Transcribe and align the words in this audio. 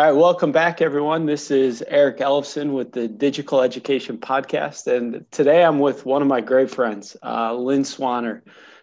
All 0.00 0.06
right, 0.06 0.16
welcome 0.16 0.50
back, 0.50 0.80
everyone. 0.80 1.26
This 1.26 1.50
is 1.50 1.84
Eric 1.86 2.20
Ellefson 2.20 2.72
with 2.72 2.92
the 2.92 3.06
Digital 3.06 3.60
Education 3.60 4.16
Podcast. 4.16 4.86
And 4.86 5.30
today 5.30 5.62
I'm 5.62 5.78
with 5.78 6.06
one 6.06 6.22
of 6.22 6.26
my 6.26 6.40
great 6.40 6.70
friends, 6.70 7.18
uh, 7.22 7.52
Lynn 7.52 7.82
Swaner, 7.82 8.40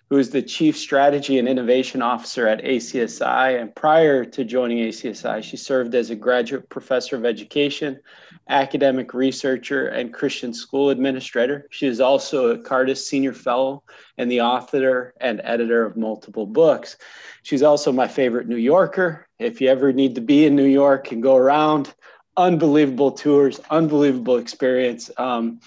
who 0.10 0.18
is 0.18 0.30
the 0.30 0.42
Chief 0.42 0.78
Strategy 0.78 1.38
and 1.38 1.48
Innovation 1.48 2.02
Officer 2.02 2.48
at 2.48 2.64
ACSI. 2.64 3.60
And 3.60 3.76
prior 3.76 4.24
to 4.24 4.46
joining 4.46 4.78
ACSI, 4.78 5.44
she 5.44 5.58
served 5.58 5.94
as 5.96 6.10
a 6.10 6.16
graduate 6.16 6.70
professor 6.70 7.18
of 7.18 7.26
education, 7.26 8.00
academic 8.48 9.14
researcher, 9.14 9.88
and 9.88 10.14
Christian 10.14 10.54
school 10.54 10.92
administrator. 10.92 11.68
She 11.72 11.88
is 11.88 12.00
also 12.00 12.52
a 12.52 12.58
Cardus 12.58 13.06
Senior 13.06 13.34
Fellow 13.34 13.84
and 14.18 14.32
the 14.32 14.42
author 14.42 15.14
and 15.20 15.42
editor 15.44 15.86
of 15.86 15.98
multiple 15.98 16.46
books. 16.46 16.96
She's 17.44 17.64
also 17.64 17.92
my 17.92 18.08
favorite 18.08 18.48
New 18.48 18.56
Yorker. 18.56 19.28
If 19.40 19.60
you 19.60 19.68
ever 19.68 19.92
need 19.92 20.16
to 20.16 20.22
be 20.22 20.46
in 20.46 20.56
New 20.56 20.66
York 20.66 21.12
and 21.12 21.22
go 21.22 21.36
around, 21.36 21.94
unbelievable 22.38 23.12
tours, 23.12 23.60
unbelievable 23.70 24.38
experience. 24.38 25.12
Um, 25.18 25.60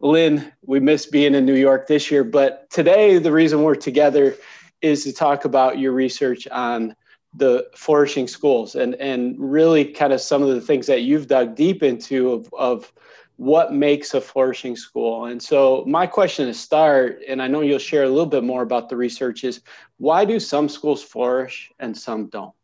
Lynn, 0.00 0.52
we 0.62 0.80
missed 0.80 1.10
being 1.10 1.34
in 1.34 1.46
New 1.46 1.54
York 1.54 1.86
this 1.86 2.10
year, 2.10 2.24
but 2.24 2.68
today 2.70 3.18
the 3.18 3.32
reason 3.32 3.62
we're 3.62 3.74
together 3.74 4.36
is 4.82 5.04
to 5.04 5.12
talk 5.12 5.44
about 5.44 5.78
your 5.78 5.92
research 5.92 6.46
on 6.48 6.94
the 7.34 7.66
flourishing 7.74 8.28
schools 8.28 8.74
and, 8.74 8.94
and 8.96 9.36
really 9.38 9.84
kind 9.84 10.12
of 10.12 10.20
some 10.20 10.42
of 10.42 10.48
the 10.48 10.60
things 10.60 10.86
that 10.86 11.02
you've 11.02 11.26
dug 11.26 11.54
deep 11.54 11.82
into 11.82 12.32
of, 12.32 12.48
of 12.58 12.92
what 13.36 13.72
makes 13.72 14.14
a 14.14 14.20
flourishing 14.20 14.76
school. 14.76 15.26
And 15.26 15.42
so 15.42 15.84
my 15.86 16.06
question 16.06 16.46
to 16.46 16.54
start, 16.54 17.20
and 17.28 17.42
I 17.42 17.48
know 17.48 17.60
you'll 17.60 17.78
share 17.78 18.04
a 18.04 18.08
little 18.08 18.26
bit 18.26 18.44
more 18.44 18.62
about 18.62 18.88
the 18.88 18.96
research 18.96 19.44
is 19.44 19.60
why 19.98 20.24
do 20.24 20.40
some 20.40 20.68
schools 20.68 21.02
flourish 21.02 21.70
and 21.78 21.96
some 21.96 22.28
don't? 22.28 22.54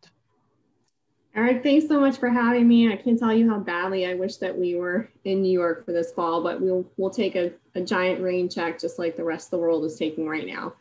Eric, 1.34 1.62
thanks 1.62 1.88
so 1.88 1.98
much 1.98 2.18
for 2.18 2.28
having 2.28 2.68
me. 2.68 2.92
I 2.92 2.96
can't 2.96 3.18
tell 3.18 3.32
you 3.32 3.48
how 3.48 3.59
badly 3.59 4.06
I 4.06 4.14
wish 4.14 4.36
that 4.36 4.56
we 4.56 4.74
were 4.74 5.09
in 5.24 5.41
New 5.41 5.52
York 5.52 5.86
for 5.86 5.92
this 5.92 6.12
fall, 6.12 6.42
but 6.42 6.61
we'll 6.61 6.84
we'll 6.98 7.11
take 7.11 7.36
a, 7.36 7.52
a 7.74 7.80
giant 7.80 8.20
rain 8.20 8.50
check 8.50 8.78
just 8.78 8.98
like 8.98 9.16
the 9.16 9.24
rest 9.24 9.47
of 9.47 9.52
the 9.52 9.58
world 9.58 9.84
is 9.84 9.97
taking 9.97 10.28
right 10.28 10.47
now. 10.47 10.74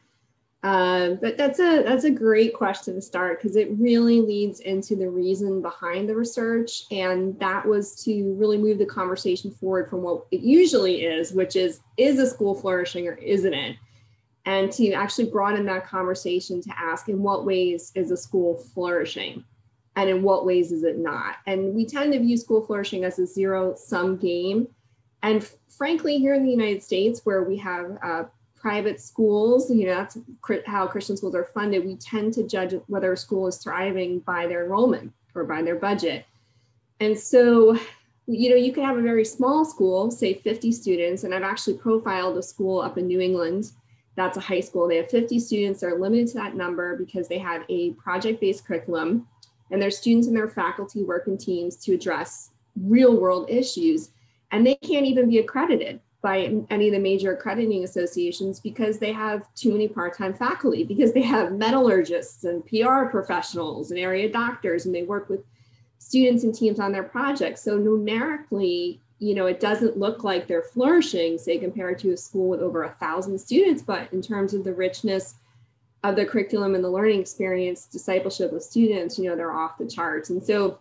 Uh, 0.61 1.11
but 1.21 1.38
that's 1.38 1.59
a 1.59 1.83
that's 1.83 2.03
a 2.03 2.11
great 2.11 2.53
question 2.53 2.95
to 2.95 3.02
start 3.02 3.41
because 3.41 3.55
it 3.55 3.69
really 3.80 4.19
leads 4.19 4.59
into 4.59 4.97
the 4.97 5.09
reason 5.09 5.61
behind 5.61 6.09
the 6.09 6.16
research, 6.16 6.83
and 6.91 7.39
that 7.39 7.65
was 7.65 7.95
to 8.03 8.33
really 8.33 8.58
move 8.58 8.77
the 8.77 8.86
conversation 8.86 9.52
forward 9.52 9.89
from 9.89 10.02
what 10.02 10.25
it 10.31 10.41
usually 10.41 11.05
is, 11.05 11.31
which 11.31 11.55
is 11.55 11.80
is 11.95 12.19
a 12.19 12.27
school 12.27 12.53
flourishing 12.53 13.08
or 13.08 13.13
isn't 13.13 13.53
it, 13.53 13.77
and 14.45 14.69
to 14.73 14.91
actually 14.91 15.31
broaden 15.31 15.65
that 15.65 15.88
conversation 15.88 16.61
to 16.61 16.77
ask 16.77 17.08
in 17.08 17.23
what 17.23 17.45
ways 17.45 17.93
is 17.95 18.11
a 18.11 18.17
school 18.17 18.58
flourishing 18.73 19.45
and 19.95 20.09
in 20.09 20.23
what 20.23 20.45
ways 20.45 20.72
is 20.72 20.84
it 20.84 20.97
not? 20.97 21.38
And 21.47 21.73
we 21.73 21.86
tend 21.86 22.14
to 22.14 22.20
view 22.20 22.38
school 22.38 22.66
flourishing 22.66 23.03
as 23.03 23.20
a 23.20 23.25
zero 23.25 23.75
sum 23.75 24.17
game. 24.17 24.67
And 25.23 25.48
frankly, 25.70 26.17
here 26.17 26.33
in 26.33 26.44
the 26.44 26.52
United 26.52 26.81
States, 26.81 27.22
where 27.23 27.44
we 27.44 27.58
have 27.58 27.98
uh, 28.03 28.23
private 28.56 29.02
schools, 29.02 29.70
you 29.70 29.88
know, 29.88 29.95
that's 29.95 30.17
how 30.66 30.88
Christian 30.88 31.17
schools 31.17 31.36
are 31.36 31.50
funded, 31.53 31.86
we 31.86 31.95
tend 31.95 32.33
to 32.33 32.48
judge 32.48 32.73
whether 32.88 33.11
a 33.11 33.17
school 33.17 33.48
is 33.48 33.58
thriving 33.58 34.20
by 34.20 34.48
their 34.48 34.64
enrollment 34.64 35.11
or 35.36 35.44
by 35.44 35.61
their 35.61 35.75
budget. 35.75 36.26
And 37.00 37.17
so, 37.17 37.78
you 38.28 38.50
know, 38.50 38.55
you 38.55 38.72
can 38.72 38.83
have 38.83 38.98
a 38.98 39.02
very 39.02 39.26
small 39.26 39.66
school, 39.66 40.09
say 40.11 40.36
50 40.36 40.72
students, 40.72 41.23
and 41.23 41.33
I've 41.33 41.44
actually 41.44 41.78
profiled 41.78 42.38
a 42.38 42.44
school 42.44 42.80
up 42.80 42.98
in 42.98 43.08
New 43.08 43.20
England. 43.20 43.72
That's 44.16 44.38
a 44.38 44.42
high 44.42 44.59
school. 44.59 44.88
They 44.88 44.98
have 44.98 45.09
50 45.09 45.39
students. 45.39 45.81
They're 45.81 45.98
limited 45.98 46.28
to 46.28 46.33
that 46.36 46.55
number 46.55 46.95
because 46.95 47.28
they 47.28 47.39
have 47.39 47.64
a 47.70 47.92
project 47.94 48.39
based 48.39 48.66
curriculum 48.66 49.28
and 49.72 49.81
their 49.81 49.91
students 49.91 50.27
and 50.27 50.36
their 50.36 50.50
faculty 50.50 51.03
work 51.03 51.27
in 51.27 51.38
teams 51.38 51.75
to 51.77 51.94
address 51.94 52.52
real 52.75 53.19
world 53.19 53.50
issues. 53.50 54.11
And 54.52 54.67
they 54.67 54.75
can't 54.75 55.05
even 55.05 55.30
be 55.30 55.39
accredited 55.39 56.00
by 56.22 56.53
any 56.69 56.88
of 56.88 56.94
the 56.94 57.00
major 57.00 57.33
accrediting 57.33 57.83
associations 57.83 58.59
because 58.59 58.99
they 58.99 59.11
have 59.11 59.52
too 59.55 59.71
many 59.71 59.87
part-time 59.87 60.33
faculty, 60.33 60.83
because 60.83 61.14
they 61.14 61.21
have 61.21 61.54
metallurgists 61.54 62.43
and 62.43 62.65
PR 62.67 63.05
professionals 63.09 63.89
and 63.89 63.99
area 63.99 64.30
doctors, 64.30 64.86
and 64.86 64.93
they 64.93 65.04
work 65.04 65.30
with 65.30 65.43
students 65.98 66.43
and 66.43 66.53
teams 66.53 66.80
on 66.80 66.92
their 66.92 67.03
projects. 67.03 67.64
So 67.64 67.77
numerically, 67.77 68.99
you 69.17 69.33
know, 69.33 69.45
it 69.45 69.59
doesn't 69.59 69.98
look 69.98 70.23
like 70.23 70.48
they're 70.48 70.61
flourishing, 70.61 71.38
say, 71.38 71.58
compared 71.58 71.98
to 71.99 72.11
a 72.11 72.17
school 72.17 72.49
with 72.49 72.59
over 72.59 72.83
a 72.83 72.92
thousand 72.99 73.39
students, 73.39 73.82
but 73.82 74.11
in 74.11 74.21
terms 74.21 74.53
of 74.53 74.64
the 74.64 74.73
richness 74.73 75.36
of 76.04 76.16
the 76.16 76.26
curriculum 76.26 76.73
and 76.76 76.84
the 76.84 76.89
learning 76.89 77.20
experience, 77.20 77.86
discipleship 77.86 78.52
of 78.52 78.64
students, 78.64 79.20
you 79.20 79.30
know, 79.30 79.36
they're 79.36 79.52
off 79.52 79.78
the 79.78 79.86
charts. 79.86 80.32
And 80.32 80.44
so 80.44 80.80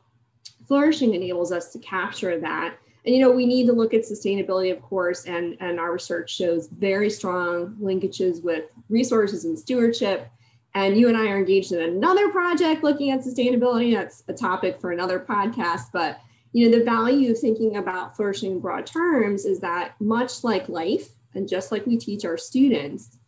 flourishing 0.67 1.15
enables 1.15 1.53
us 1.53 1.73
to 1.73 1.79
capture 1.79 2.41
that. 2.41 2.77
And, 3.05 3.15
you 3.15 3.21
know, 3.21 3.31
we 3.31 3.47
need 3.47 3.67
to 3.67 3.73
look 3.73 3.95
at 3.95 4.03
sustainability, 4.03 4.71
of 4.71 4.83
course, 4.83 5.25
and, 5.25 5.57
and 5.61 5.81
our 5.81 5.93
research 5.93 6.35
shows 6.35 6.69
very 6.69 7.11
strong 7.11 7.77
linkages 7.81 8.43
with 8.43 8.65
resources 8.89 9.45
and 9.45 9.59
stewardship. 9.59 10.31
And 10.75 10.97
you 10.97 11.09
and 11.09 11.17
I 11.17 11.27
are 11.29 11.39
engaged 11.39 11.73
in 11.73 11.81
another 11.81 12.31
project 12.31 12.85
looking 12.85 13.11
at 13.11 13.21
sustainability. 13.21 13.95
That's 13.95 14.23
a 14.29 14.35
topic 14.35 14.81
for 14.81 14.93
another 14.93 15.19
podcast. 15.19 15.87
But, 15.93 16.21
you 16.53 16.69
know, 16.69 16.79
the 16.79 16.85
value 16.85 17.31
of 17.31 17.39
thinking 17.39 17.77
about 17.77 18.17
flourishing 18.17 18.53
in 18.53 18.61
broad 18.61 18.87
terms 18.87 19.45
is 19.45 19.61
that 19.61 20.01
much 20.01 20.45
like 20.45 20.69
life, 20.69 21.09
and 21.35 21.49
just 21.49 21.73
like 21.73 21.87
we 21.87 21.97
teach 21.97 22.25
our 22.25 22.37
students, 22.37 23.19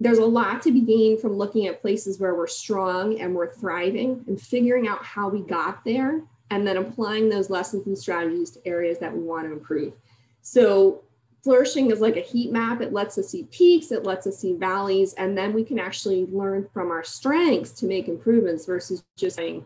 there's 0.00 0.18
a 0.18 0.24
lot 0.24 0.62
to 0.62 0.72
be 0.72 0.80
gained 0.80 1.20
from 1.20 1.36
looking 1.36 1.66
at 1.66 1.82
places 1.82 2.18
where 2.18 2.34
we're 2.34 2.46
strong 2.46 3.20
and 3.20 3.34
we're 3.34 3.52
thriving 3.52 4.24
and 4.26 4.40
figuring 4.40 4.88
out 4.88 5.04
how 5.04 5.28
we 5.28 5.40
got 5.42 5.84
there 5.84 6.22
and 6.50 6.66
then 6.66 6.78
applying 6.78 7.28
those 7.28 7.50
lessons 7.50 7.86
and 7.86 7.96
strategies 7.96 8.50
to 8.50 8.66
areas 8.66 8.98
that 8.98 9.14
we 9.14 9.22
want 9.22 9.46
to 9.46 9.52
improve. 9.52 9.92
So 10.40 11.02
flourishing 11.44 11.90
is 11.90 12.00
like 12.00 12.16
a 12.16 12.22
heat 12.22 12.50
map. 12.50 12.80
It 12.80 12.94
lets 12.94 13.18
us 13.18 13.28
see 13.28 13.44
peaks, 13.50 13.92
it 13.92 14.04
lets 14.04 14.26
us 14.26 14.38
see 14.38 14.54
valleys, 14.54 15.12
and 15.14 15.36
then 15.36 15.52
we 15.52 15.64
can 15.64 15.78
actually 15.78 16.26
learn 16.26 16.66
from 16.72 16.90
our 16.90 17.04
strengths 17.04 17.72
to 17.72 17.86
make 17.86 18.08
improvements 18.08 18.64
versus 18.64 19.04
just 19.16 19.36
saying 19.36 19.64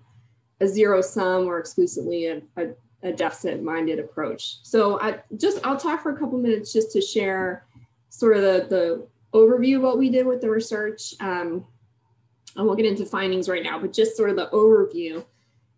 a 0.60 0.66
zero 0.66 1.00
sum 1.00 1.46
or 1.46 1.58
exclusively 1.58 2.26
a, 2.26 2.42
a, 2.56 2.68
a 3.04 3.12
deficit 3.12 3.62
minded 3.62 4.00
approach. 4.00 4.58
So 4.62 5.00
I 5.00 5.20
just 5.36 5.64
I'll 5.64 5.76
talk 5.76 6.02
for 6.02 6.12
a 6.12 6.18
couple 6.18 6.38
minutes 6.38 6.72
just 6.72 6.90
to 6.92 7.00
share 7.00 7.66
sort 8.08 8.36
of 8.36 8.42
the, 8.42 8.66
the 8.68 9.06
overview 9.34 9.76
of 9.76 9.82
what 9.82 9.98
we 9.98 10.08
did 10.08 10.26
with 10.26 10.40
the 10.40 10.48
research. 10.48 11.14
Um, 11.20 11.66
I 12.56 12.62
won't 12.62 12.78
get 12.78 12.86
into 12.86 13.04
findings 13.04 13.48
right 13.48 13.62
now, 13.62 13.78
but 13.78 13.92
just 13.92 14.16
sort 14.16 14.30
of 14.30 14.36
the 14.36 14.48
overview. 14.48 15.24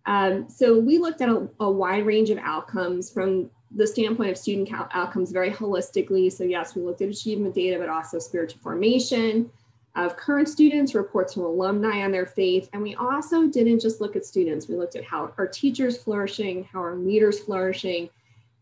Um, 0.04 0.48
so 0.48 0.78
we 0.78 0.98
looked 0.98 1.20
at 1.20 1.28
a, 1.28 1.48
a, 1.58 1.70
wide 1.70 2.06
range 2.06 2.30
of 2.30 2.38
outcomes 2.38 3.10
from 3.10 3.50
the 3.74 3.86
standpoint 3.86 4.30
of 4.30 4.38
student 4.38 4.70
outcomes 4.92 5.32
very 5.32 5.50
holistically. 5.50 6.30
So 6.32 6.44
yes, 6.44 6.76
we 6.76 6.82
looked 6.82 7.02
at 7.02 7.08
achievement 7.08 7.54
data, 7.54 7.78
but 7.78 7.88
also 7.88 8.20
spiritual 8.20 8.60
formation 8.60 9.50
of 9.96 10.16
current 10.16 10.48
students, 10.48 10.94
reports 10.94 11.34
from 11.34 11.44
alumni 11.44 12.04
on 12.04 12.12
their 12.12 12.26
faith. 12.26 12.68
And 12.72 12.82
we 12.82 12.94
also 12.94 13.48
didn't 13.48 13.80
just 13.80 14.00
look 14.00 14.14
at 14.14 14.24
students, 14.24 14.68
we 14.68 14.76
looked 14.76 14.94
at 14.94 15.04
how 15.04 15.32
our 15.38 15.48
teachers 15.48 15.96
flourishing, 15.96 16.64
how 16.64 16.80
our 16.80 16.94
leaders 16.94 17.40
flourishing, 17.40 18.10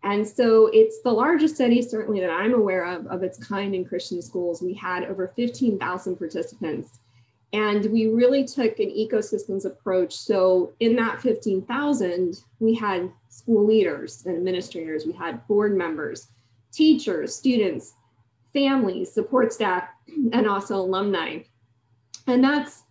and 0.05 0.29
so 0.29 0.69
it's 0.73 1.01
the 1.01 1.11
largest 1.11 1.55
study, 1.55 1.81
certainly 1.81 2.21
that 2.21 2.31
I'm 2.31 2.53
aware 2.53 2.85
of, 2.85 3.07
of 3.07 3.23
its 3.23 3.39
kind 3.39 3.75
in 3.75 3.87
Christian 3.87 4.21
schools. 4.21 4.61
We 4.61 4.75
had 4.75 5.05
over 5.05 5.33
15,000 5.35 6.17
participants. 6.17 7.01
And 7.55 7.87
we 7.87 8.09
really 8.09 8.45
took 8.45 8.79
an 8.81 8.91
ecosystems 8.91 9.65
approach. 9.65 10.15
So 10.15 10.75
in 10.81 10.95
that 10.97 11.23
15,000, 11.23 12.37
we 12.59 12.75
had 12.75 13.11
school 13.29 13.65
leaders 13.65 14.27
and 14.27 14.37
administrators, 14.37 15.07
we 15.07 15.13
had 15.13 15.47
board 15.47 15.75
members, 15.75 16.29
teachers, 16.71 17.35
students, 17.35 17.95
families, 18.53 19.11
support 19.11 19.55
staff, 19.55 19.89
and 20.33 20.47
also 20.47 20.77
alumni. 20.77 21.39
And 22.27 22.45
that's 22.45 22.84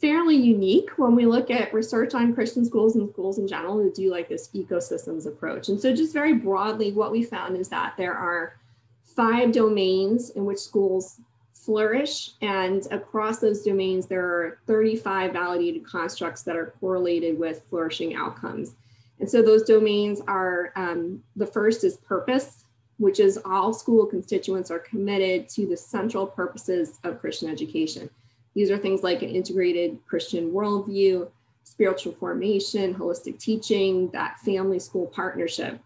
fairly 0.00 0.36
unique 0.36 0.90
when 0.96 1.14
we 1.16 1.26
look 1.26 1.50
at 1.50 1.74
research 1.74 2.14
on 2.14 2.34
Christian 2.34 2.64
schools 2.64 2.94
and 2.94 3.10
schools 3.10 3.38
in 3.38 3.48
general 3.48 3.82
to 3.82 3.90
do 3.90 4.10
like 4.10 4.28
this 4.28 4.48
ecosystems 4.54 5.26
approach. 5.26 5.68
And 5.68 5.80
so 5.80 5.94
just 5.94 6.12
very 6.12 6.34
broadly, 6.34 6.92
what 6.92 7.10
we 7.10 7.22
found 7.22 7.56
is 7.56 7.68
that 7.70 7.94
there 7.96 8.14
are 8.14 8.56
five 9.02 9.50
domains 9.50 10.30
in 10.30 10.44
which 10.44 10.58
schools 10.58 11.20
flourish. 11.52 12.30
And 12.40 12.86
across 12.92 13.40
those 13.40 13.62
domains, 13.62 14.06
there 14.06 14.24
are 14.24 14.58
35 14.66 15.32
validated 15.32 15.84
constructs 15.84 16.42
that 16.42 16.56
are 16.56 16.72
correlated 16.80 17.38
with 17.38 17.62
flourishing 17.68 18.14
outcomes. 18.14 18.74
And 19.18 19.28
so 19.28 19.42
those 19.42 19.64
domains 19.64 20.20
are 20.28 20.72
um, 20.76 21.22
the 21.34 21.46
first 21.46 21.82
is 21.82 21.96
purpose, 21.96 22.64
which 22.98 23.18
is 23.18 23.38
all 23.44 23.72
school 23.72 24.06
constituents 24.06 24.70
are 24.70 24.78
committed 24.78 25.48
to 25.50 25.66
the 25.66 25.76
central 25.76 26.26
purposes 26.26 27.00
of 27.02 27.20
Christian 27.20 27.50
education. 27.50 28.08
These 28.58 28.72
are 28.72 28.76
things 28.76 29.04
like 29.04 29.22
an 29.22 29.28
integrated 29.28 30.00
Christian 30.08 30.50
worldview, 30.50 31.30
spiritual 31.62 32.12
formation, 32.14 32.92
holistic 32.92 33.38
teaching, 33.38 34.10
that 34.10 34.40
family 34.40 34.80
school 34.80 35.06
partnership. 35.06 35.78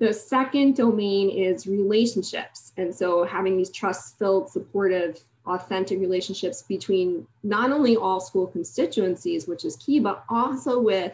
The 0.00 0.12
second 0.12 0.74
domain 0.74 1.30
is 1.30 1.68
relationships. 1.68 2.72
And 2.76 2.92
so 2.92 3.22
having 3.22 3.56
these 3.56 3.70
trust 3.70 4.18
filled, 4.18 4.50
supportive, 4.50 5.20
authentic 5.46 6.00
relationships 6.00 6.62
between 6.62 7.28
not 7.44 7.70
only 7.70 7.96
all 7.96 8.18
school 8.18 8.48
constituencies, 8.48 9.46
which 9.46 9.64
is 9.64 9.76
key, 9.76 10.00
but 10.00 10.24
also 10.28 10.80
with 10.80 11.12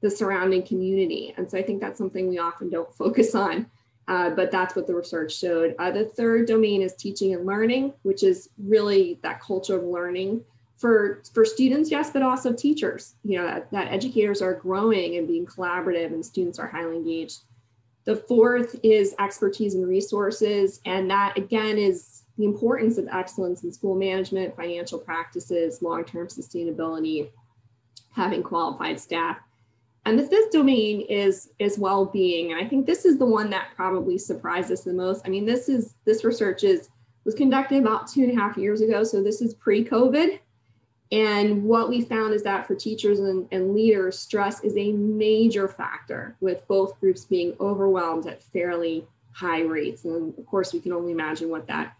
the 0.00 0.10
surrounding 0.10 0.62
community. 0.62 1.34
And 1.36 1.50
so 1.50 1.58
I 1.58 1.62
think 1.62 1.82
that's 1.82 1.98
something 1.98 2.30
we 2.30 2.38
often 2.38 2.70
don't 2.70 2.94
focus 2.94 3.34
on, 3.34 3.66
uh, 4.10 4.28
but 4.28 4.50
that's 4.50 4.74
what 4.74 4.88
the 4.88 4.94
research 4.94 5.32
showed. 5.36 5.76
Uh, 5.78 5.88
the 5.92 6.04
third 6.04 6.48
domain 6.48 6.82
is 6.82 6.94
teaching 6.94 7.32
and 7.32 7.46
learning, 7.46 7.92
which 8.02 8.24
is 8.24 8.50
really 8.58 9.20
that 9.22 9.40
culture 9.40 9.78
of 9.78 9.84
learning 9.84 10.42
for, 10.76 11.22
for 11.32 11.44
students, 11.44 11.92
yes, 11.92 12.10
but 12.10 12.20
also 12.20 12.52
teachers, 12.52 13.14
you 13.22 13.38
know, 13.38 13.46
that, 13.46 13.70
that 13.70 13.92
educators 13.92 14.42
are 14.42 14.54
growing 14.54 15.16
and 15.16 15.28
being 15.28 15.46
collaborative 15.46 16.06
and 16.06 16.26
students 16.26 16.58
are 16.58 16.66
highly 16.66 16.96
engaged. 16.96 17.42
The 18.04 18.16
fourth 18.16 18.80
is 18.82 19.14
expertise 19.20 19.76
and 19.76 19.86
resources. 19.86 20.80
And 20.86 21.08
that 21.10 21.38
again 21.38 21.78
is 21.78 22.24
the 22.36 22.46
importance 22.46 22.98
of 22.98 23.06
excellence 23.12 23.62
in 23.62 23.72
school 23.72 23.94
management, 23.94 24.56
financial 24.56 24.98
practices, 24.98 25.82
long-term 25.82 26.26
sustainability, 26.26 27.30
having 28.10 28.42
qualified 28.42 28.98
staff. 28.98 29.38
And 30.10 30.18
the 30.18 30.26
fifth 30.26 30.50
domain 30.50 31.02
is, 31.02 31.52
is 31.60 31.78
well-being. 31.78 32.50
And 32.50 32.60
I 32.60 32.68
think 32.68 32.84
this 32.84 33.04
is 33.04 33.16
the 33.16 33.26
one 33.26 33.48
that 33.50 33.68
probably 33.76 34.18
surprised 34.18 34.72
us 34.72 34.82
the 34.82 34.92
most. 34.92 35.22
I 35.24 35.28
mean, 35.28 35.46
this 35.46 35.68
is 35.68 35.94
this 36.04 36.24
research 36.24 36.64
is 36.64 36.88
was 37.24 37.36
conducted 37.36 37.78
about 37.78 38.08
two 38.08 38.22
and 38.22 38.36
a 38.36 38.40
half 38.40 38.56
years 38.56 38.80
ago. 38.80 39.04
So 39.04 39.22
this 39.22 39.40
is 39.40 39.54
pre-COVID. 39.54 40.40
And 41.12 41.62
what 41.62 41.88
we 41.88 42.00
found 42.00 42.34
is 42.34 42.42
that 42.42 42.66
for 42.66 42.74
teachers 42.74 43.20
and, 43.20 43.46
and 43.52 43.72
leaders, 43.72 44.18
stress 44.18 44.64
is 44.64 44.76
a 44.76 44.90
major 44.90 45.68
factor 45.68 46.36
with 46.40 46.66
both 46.66 46.98
groups 46.98 47.24
being 47.24 47.54
overwhelmed 47.60 48.26
at 48.26 48.42
fairly 48.42 49.06
high 49.30 49.62
rates. 49.62 50.04
And 50.04 50.36
of 50.36 50.44
course, 50.46 50.72
we 50.72 50.80
can 50.80 50.92
only 50.92 51.12
imagine 51.12 51.50
what 51.50 51.68
that 51.68 51.94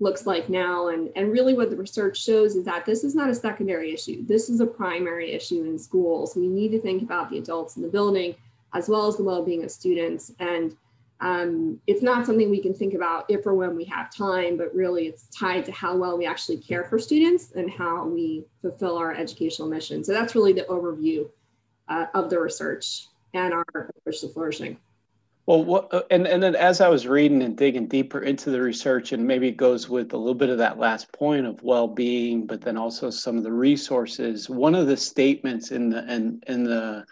looks 0.00 0.26
like 0.26 0.48
now. 0.48 0.88
And, 0.88 1.10
and 1.16 1.30
really 1.30 1.54
what 1.54 1.70
the 1.70 1.76
research 1.76 2.22
shows 2.22 2.56
is 2.56 2.64
that 2.64 2.84
this 2.84 3.04
is 3.04 3.14
not 3.14 3.30
a 3.30 3.34
secondary 3.34 3.92
issue. 3.92 4.24
This 4.26 4.48
is 4.48 4.60
a 4.60 4.66
primary 4.66 5.32
issue 5.32 5.64
in 5.64 5.78
schools. 5.78 6.36
We 6.36 6.48
need 6.48 6.70
to 6.72 6.80
think 6.80 7.02
about 7.02 7.30
the 7.30 7.38
adults 7.38 7.76
in 7.76 7.82
the 7.82 7.88
building 7.88 8.34
as 8.74 8.88
well 8.88 9.06
as 9.06 9.16
the 9.16 9.22
well-being 9.22 9.62
of 9.62 9.70
students. 9.70 10.32
And 10.40 10.76
um, 11.20 11.80
it's 11.86 12.02
not 12.02 12.26
something 12.26 12.50
we 12.50 12.60
can 12.60 12.74
think 12.74 12.94
about 12.94 13.24
if 13.28 13.46
or 13.46 13.54
when 13.54 13.76
we 13.76 13.84
have 13.84 14.14
time, 14.14 14.56
but 14.56 14.74
really 14.74 15.06
it's 15.06 15.28
tied 15.28 15.64
to 15.66 15.72
how 15.72 15.96
well 15.96 16.18
we 16.18 16.26
actually 16.26 16.58
care 16.58 16.84
for 16.84 16.98
students 16.98 17.52
and 17.52 17.70
how 17.70 18.04
we 18.06 18.44
fulfill 18.60 18.98
our 18.98 19.14
educational 19.14 19.68
mission. 19.68 20.02
So 20.02 20.12
that's 20.12 20.34
really 20.34 20.52
the 20.52 20.62
overview 20.62 21.30
uh, 21.88 22.06
of 22.14 22.30
the 22.30 22.40
research 22.40 23.06
and 23.32 23.54
our 23.54 23.64
approach 23.74 24.20
to 24.20 24.28
flourishing. 24.28 24.76
Well, 25.46 25.62
what, 25.62 25.92
uh, 25.92 26.02
and, 26.10 26.26
and 26.26 26.42
then 26.42 26.56
as 26.56 26.80
I 26.80 26.88
was 26.88 27.06
reading 27.06 27.42
and 27.42 27.56
digging 27.56 27.86
deeper 27.86 28.20
into 28.20 28.50
the 28.50 28.60
research, 28.62 29.12
and 29.12 29.26
maybe 29.26 29.48
it 29.48 29.58
goes 29.58 29.88
with 29.90 30.14
a 30.14 30.16
little 30.16 30.34
bit 30.34 30.48
of 30.48 30.58
that 30.58 30.78
last 30.78 31.12
point 31.12 31.44
of 31.44 31.62
well-being, 31.62 32.46
but 32.46 32.62
then 32.62 32.78
also 32.78 33.10
some 33.10 33.36
of 33.36 33.44
the 33.44 33.52
resources. 33.52 34.48
One 34.48 34.74
of 34.74 34.86
the 34.86 34.96
statements 34.96 35.70
in 35.70 35.90
the 35.90 36.10
in, 36.10 36.40
in 36.46 36.64
the 36.64 37.04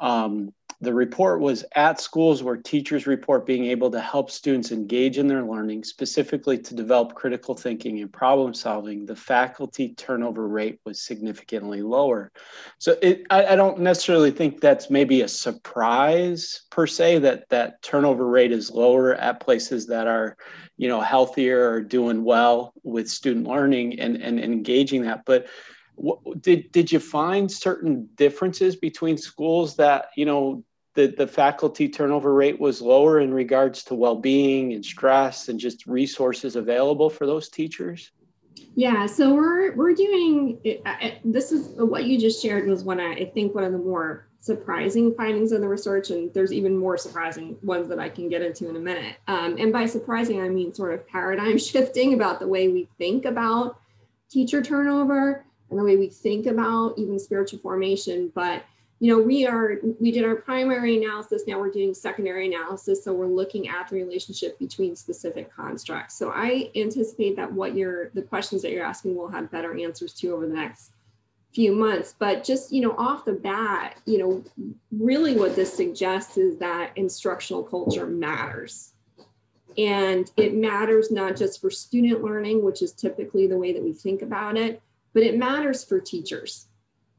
um, 0.00 0.52
the 0.82 0.92
report 0.92 1.38
was 1.38 1.64
at 1.76 2.00
schools 2.00 2.42
where 2.42 2.56
teachers 2.56 3.06
report 3.06 3.46
being 3.46 3.66
able 3.66 3.88
to 3.88 4.00
help 4.00 4.32
students 4.32 4.72
engage 4.72 5.16
in 5.16 5.28
their 5.28 5.44
learning, 5.44 5.84
specifically 5.84 6.58
to 6.58 6.74
develop 6.74 7.14
critical 7.14 7.54
thinking 7.54 8.00
and 8.00 8.12
problem 8.12 8.52
solving, 8.52 9.06
the 9.06 9.14
faculty 9.14 9.94
turnover 9.94 10.48
rate 10.48 10.80
was 10.84 11.00
significantly 11.00 11.82
lower. 11.82 12.32
So 12.78 12.96
it, 13.00 13.22
I, 13.30 13.46
I, 13.46 13.56
don't 13.56 13.78
necessarily 13.78 14.32
think 14.32 14.60
that's 14.60 14.90
maybe 14.90 15.20
a 15.20 15.28
surprise 15.28 16.62
per 16.68 16.88
se 16.88 17.20
that 17.20 17.48
that 17.50 17.80
turnover 17.82 18.26
rate 18.26 18.50
is 18.50 18.72
lower 18.72 19.14
at 19.14 19.38
places 19.38 19.86
that 19.86 20.08
are, 20.08 20.36
you 20.78 20.88
know, 20.88 21.00
healthier 21.00 21.70
or 21.70 21.80
doing 21.80 22.24
well 22.24 22.72
with 22.82 23.08
student 23.08 23.46
learning 23.46 24.00
and, 24.00 24.16
and, 24.16 24.40
engaging 24.40 25.02
that. 25.02 25.24
But 25.26 25.46
did 26.40 26.72
did 26.72 26.90
you 26.90 26.98
find 26.98 27.52
certain 27.52 28.08
differences 28.16 28.74
between 28.74 29.16
schools 29.16 29.76
that 29.76 30.06
you 30.16 30.24
know 30.24 30.64
the, 30.94 31.14
the 31.16 31.26
faculty 31.26 31.88
turnover 31.88 32.34
rate 32.34 32.60
was 32.60 32.82
lower 32.82 33.20
in 33.20 33.32
regards 33.32 33.82
to 33.84 33.94
well-being 33.94 34.72
and 34.72 34.84
stress 34.84 35.48
and 35.48 35.58
just 35.58 35.86
resources 35.86 36.56
available 36.56 37.08
for 37.08 37.26
those 37.26 37.48
teachers? 37.48 38.10
Yeah 38.74 39.06
so 39.06 39.34
we're 39.34 39.74
we're 39.74 39.94
doing 39.94 40.58
this 41.24 41.52
is 41.52 41.68
what 41.76 42.04
you 42.04 42.18
just 42.18 42.42
shared 42.42 42.68
was 42.68 42.84
one 42.84 43.00
i 43.00 43.24
think 43.34 43.54
one 43.54 43.64
of 43.64 43.72
the 43.72 43.78
more 43.78 44.28
surprising 44.40 45.14
findings 45.14 45.52
of 45.52 45.60
the 45.60 45.68
research 45.68 46.10
and 46.10 46.32
there's 46.34 46.52
even 46.52 46.76
more 46.76 46.96
surprising 46.96 47.56
ones 47.62 47.88
that 47.88 47.98
i 47.98 48.08
can 48.08 48.28
get 48.28 48.42
into 48.42 48.68
in 48.68 48.76
a 48.76 48.80
minute. 48.80 49.16
Um, 49.28 49.56
and 49.58 49.72
by 49.72 49.86
surprising 49.86 50.40
i 50.40 50.48
mean 50.48 50.72
sort 50.74 50.94
of 50.94 51.06
paradigm 51.06 51.58
shifting 51.70 52.14
about 52.14 52.40
the 52.40 52.48
way 52.48 52.68
we 52.68 52.88
think 52.98 53.24
about 53.24 53.78
teacher 54.30 54.62
turnover 54.62 55.44
and 55.70 55.78
the 55.78 55.84
way 55.84 55.96
we 55.96 56.08
think 56.08 56.46
about 56.46 56.94
even 56.98 57.18
spiritual 57.18 57.58
formation 57.58 58.32
but 58.34 58.64
you 59.02 59.08
know, 59.08 59.20
we 59.20 59.44
are, 59.44 59.78
we 59.98 60.12
did 60.12 60.24
our 60.24 60.36
primary 60.36 60.96
analysis, 60.96 61.42
now 61.48 61.58
we're 61.58 61.72
doing 61.72 61.92
secondary 61.92 62.46
analysis. 62.46 63.02
So 63.02 63.12
we're 63.12 63.26
looking 63.26 63.68
at 63.68 63.88
the 63.88 63.96
relationship 63.96 64.56
between 64.60 64.94
specific 64.94 65.52
constructs. 65.52 66.16
So 66.16 66.30
I 66.32 66.70
anticipate 66.76 67.34
that 67.34 67.52
what 67.52 67.74
you're, 67.74 68.10
the 68.10 68.22
questions 68.22 68.62
that 68.62 68.70
you're 68.70 68.84
asking 68.84 69.16
will 69.16 69.26
have 69.26 69.50
better 69.50 69.76
answers 69.76 70.12
to 70.20 70.28
over 70.28 70.46
the 70.46 70.54
next 70.54 70.92
few 71.52 71.74
months. 71.74 72.14
But 72.16 72.44
just, 72.44 72.72
you 72.72 72.80
know, 72.80 72.94
off 72.96 73.24
the 73.24 73.32
bat, 73.32 73.98
you 74.06 74.18
know, 74.18 74.44
really 74.92 75.34
what 75.34 75.56
this 75.56 75.74
suggests 75.74 76.36
is 76.36 76.58
that 76.58 76.92
instructional 76.94 77.64
culture 77.64 78.06
matters. 78.06 78.92
And 79.76 80.30
it 80.36 80.54
matters 80.54 81.10
not 81.10 81.34
just 81.34 81.60
for 81.60 81.70
student 81.70 82.22
learning, 82.22 82.62
which 82.64 82.82
is 82.82 82.92
typically 82.92 83.48
the 83.48 83.58
way 83.58 83.72
that 83.72 83.82
we 83.82 83.94
think 83.94 84.22
about 84.22 84.56
it, 84.56 84.80
but 85.12 85.24
it 85.24 85.36
matters 85.36 85.82
for 85.82 85.98
teachers. 85.98 86.68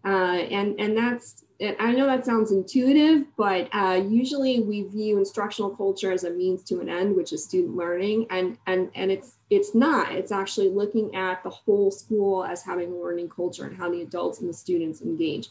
Uh, 0.06 0.38
and, 0.50 0.80
and 0.80 0.98
that's 0.98 1.44
I 1.80 1.94
know 1.94 2.06
that 2.08 2.26
sounds 2.26 2.52
intuitive, 2.52 3.26
but 3.38 3.70
uh, 3.74 4.02
usually 4.06 4.60
we 4.62 4.84
view 4.84 5.18
instructional 5.18 5.70
culture 5.70 6.12
as 6.12 6.24
a 6.24 6.30
means 6.30 6.64
to 6.64 6.80
an 6.82 6.90
end, 6.90 7.16
which 7.16 7.32
is 7.32 7.44
student 7.44 7.76
learning, 7.76 8.28
and 8.32 8.58
and 8.68 8.90
and 8.96 9.12
it's 9.12 9.38
it's 9.50 9.74
not. 9.74 10.12
It's 10.12 10.32
actually 10.32 10.70
looking 10.70 11.16
at 11.16 11.44
the 11.44 11.50
whole 11.50 11.92
school 11.92 12.44
as 12.44 12.64
having 12.64 12.92
a 12.92 12.96
learning 12.96 13.30
culture 13.30 13.66
and 13.66 13.78
how 13.78 13.90
the 13.90 14.02
adults 14.02 14.40
and 14.40 14.50
the 14.50 14.54
students 14.54 15.02
engage. 15.02 15.50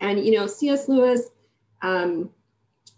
And 0.00 0.24
you 0.24 0.32
know, 0.32 0.46
C.S. 0.46 0.88
Lewis 0.88 1.30
um, 1.82 2.30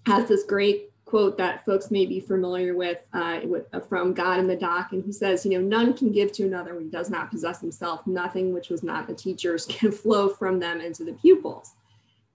has 0.06 0.28
this 0.28 0.44
great 0.44 0.89
quote 1.10 1.36
that 1.36 1.64
folks 1.66 1.90
may 1.90 2.06
be 2.06 2.20
familiar 2.20 2.74
with, 2.74 2.98
uh, 3.12 3.40
with 3.44 3.66
uh, 3.74 3.80
from 3.80 4.14
God 4.14 4.38
in 4.38 4.46
the 4.46 4.56
Dock, 4.56 4.92
and 4.92 5.04
he 5.04 5.12
says, 5.12 5.44
you 5.44 5.52
know, 5.52 5.60
none 5.60 5.92
can 5.92 6.12
give 6.12 6.30
to 6.32 6.44
another 6.44 6.74
when 6.74 6.84
he 6.84 6.90
does 6.90 7.10
not 7.10 7.30
possess 7.30 7.60
himself. 7.60 8.06
Nothing 8.06 8.54
which 8.54 8.70
was 8.70 8.82
not 8.82 9.06
the 9.06 9.14
teacher's 9.14 9.66
can 9.68 9.90
flow 9.90 10.28
from 10.28 10.60
them 10.60 10.80
into 10.80 11.04
the 11.04 11.12
pupils. 11.12 11.74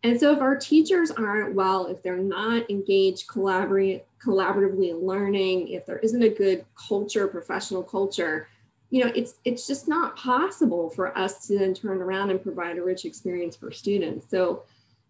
And 0.03 0.19
so 0.19 0.33
if 0.33 0.39
our 0.39 0.55
teachers 0.55 1.09
aren't 1.09 1.55
well, 1.55 1.87
if 1.87 2.03
they're 2.03 2.17
not 2.17 2.69
engaged 2.69 3.27
collaboratively 3.27 4.89
in 4.89 4.99
learning, 4.99 5.69
if 5.69 5.85
there 5.85 5.97
isn't 5.99 6.21
a 6.21 6.29
good 6.29 6.63
culture, 6.75 7.27
professional 7.27 7.81
culture, 7.81 8.47
you 8.91 9.03
know, 9.03 9.11
it's 9.15 9.35
it's 9.45 9.65
just 9.65 9.87
not 9.87 10.15
possible 10.15 10.91
for 10.91 11.17
us 11.17 11.47
to 11.47 11.57
then 11.57 11.73
turn 11.73 12.01
around 12.01 12.29
and 12.29 12.43
provide 12.43 12.77
a 12.77 12.83
rich 12.83 13.05
experience 13.05 13.55
for 13.55 13.71
students. 13.71 14.29
So 14.29 14.63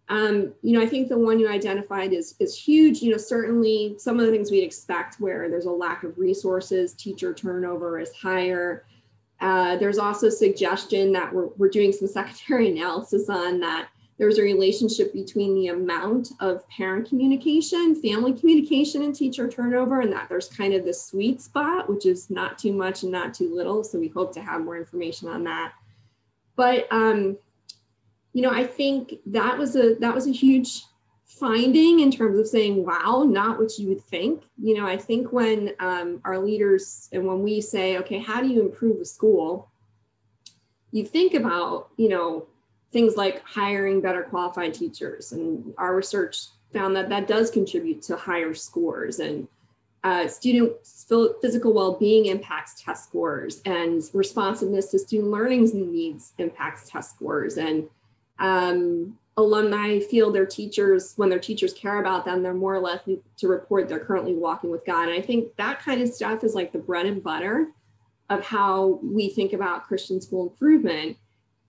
um, 0.08 0.52
you 0.62 0.72
know, 0.72 0.80
I 0.80 0.86
think 0.86 1.08
the 1.08 1.18
one 1.18 1.40
you 1.40 1.48
identified 1.48 2.12
is 2.12 2.36
is 2.38 2.56
huge. 2.56 3.02
You 3.02 3.12
know, 3.12 3.16
certainly 3.16 3.96
some 3.98 4.20
of 4.20 4.26
the 4.26 4.32
things 4.32 4.50
we'd 4.50 4.62
expect 4.62 5.20
where 5.20 5.48
there's 5.48 5.66
a 5.66 5.70
lack 5.70 6.04
of 6.04 6.16
resources, 6.16 6.94
teacher 6.94 7.34
turnover 7.34 7.98
is 7.98 8.12
higher. 8.14 8.84
Uh, 9.40 9.76
there's 9.76 9.98
also 9.98 10.30
suggestion 10.30 11.12
that 11.12 11.32
we're, 11.32 11.48
we're 11.56 11.68
doing 11.68 11.92
some 11.92 12.08
secondary 12.08 12.70
analysis 12.70 13.28
on 13.28 13.60
that 13.60 13.88
there's 14.18 14.38
a 14.38 14.42
relationship 14.42 15.12
between 15.12 15.54
the 15.54 15.68
amount 15.68 16.30
of 16.40 16.66
parent 16.70 17.06
communication, 17.06 17.94
family 18.00 18.32
communication, 18.32 19.02
and 19.02 19.14
teacher 19.14 19.46
turnover, 19.46 20.00
and 20.00 20.12
that 20.12 20.28
there's 20.28 20.48
kind 20.48 20.72
of 20.72 20.86
the 20.86 20.94
sweet 20.94 21.42
spot, 21.42 21.90
which 21.90 22.06
is 22.06 22.30
not 22.30 22.58
too 22.58 22.72
much 22.72 23.02
and 23.02 23.12
not 23.12 23.34
too 23.34 23.54
little. 23.54 23.84
So 23.84 23.98
we 23.98 24.08
hope 24.08 24.32
to 24.34 24.40
have 24.40 24.62
more 24.62 24.76
information 24.76 25.28
on 25.28 25.44
that. 25.44 25.74
But 26.54 26.90
um, 26.90 27.36
you 28.36 28.42
know, 28.42 28.50
I 28.50 28.66
think 28.66 29.14
that 29.24 29.56
was 29.56 29.76
a 29.76 29.94
that 29.94 30.14
was 30.14 30.26
a 30.26 30.30
huge 30.30 30.82
finding 31.24 32.00
in 32.00 32.10
terms 32.10 32.38
of 32.38 32.46
saying, 32.46 32.84
wow, 32.84 33.24
not 33.26 33.58
what 33.58 33.78
you 33.78 33.88
would 33.88 34.02
think. 34.02 34.42
You 34.62 34.74
know, 34.74 34.86
I 34.86 34.98
think 34.98 35.32
when 35.32 35.72
um, 35.80 36.20
our 36.22 36.38
leaders 36.38 37.08
and 37.14 37.26
when 37.26 37.42
we 37.42 37.62
say, 37.62 37.96
okay, 37.96 38.18
how 38.18 38.42
do 38.42 38.48
you 38.48 38.60
improve 38.60 39.00
a 39.00 39.06
school? 39.06 39.70
You 40.92 41.06
think 41.06 41.32
about, 41.32 41.88
you 41.96 42.10
know, 42.10 42.46
things 42.92 43.16
like 43.16 43.42
hiring 43.42 44.02
better 44.02 44.24
qualified 44.24 44.74
teachers. 44.74 45.32
And 45.32 45.72
our 45.78 45.96
research 45.96 46.48
found 46.74 46.94
that 46.94 47.08
that 47.08 47.26
does 47.26 47.50
contribute 47.50 48.02
to 48.02 48.16
higher 48.16 48.52
scores 48.52 49.18
and 49.18 49.48
uh, 50.04 50.28
student 50.28 50.72
physical 51.40 51.72
well-being 51.72 52.26
impacts 52.26 52.82
test 52.82 53.08
scores 53.08 53.62
and 53.64 54.02
responsiveness 54.12 54.90
to 54.90 54.98
student 54.98 55.30
learning 55.30 55.70
needs 55.72 56.34
impacts 56.36 56.90
test 56.90 57.14
scores 57.14 57.56
and 57.56 57.88
um, 58.38 59.16
alumni 59.36 60.00
feel 60.00 60.30
their 60.30 60.46
teachers 60.46 61.12
when 61.16 61.28
their 61.28 61.38
teachers 61.38 61.74
care 61.74 62.00
about 62.00 62.24
them 62.24 62.42
they're 62.42 62.54
more 62.54 62.78
likely 62.78 63.20
to 63.36 63.48
report 63.48 63.88
they're 63.88 64.00
currently 64.00 64.34
walking 64.34 64.70
with 64.70 64.84
god 64.86 65.08
and 65.08 65.12
i 65.12 65.20
think 65.20 65.54
that 65.56 65.80
kind 65.80 66.00
of 66.00 66.08
stuff 66.08 66.42
is 66.42 66.54
like 66.54 66.72
the 66.72 66.78
bread 66.78 67.04
and 67.04 67.22
butter 67.22 67.68
of 68.30 68.44
how 68.44 68.98
we 69.02 69.28
think 69.28 69.52
about 69.52 69.86
christian 69.86 70.20
school 70.20 70.44
improvement 70.44 71.16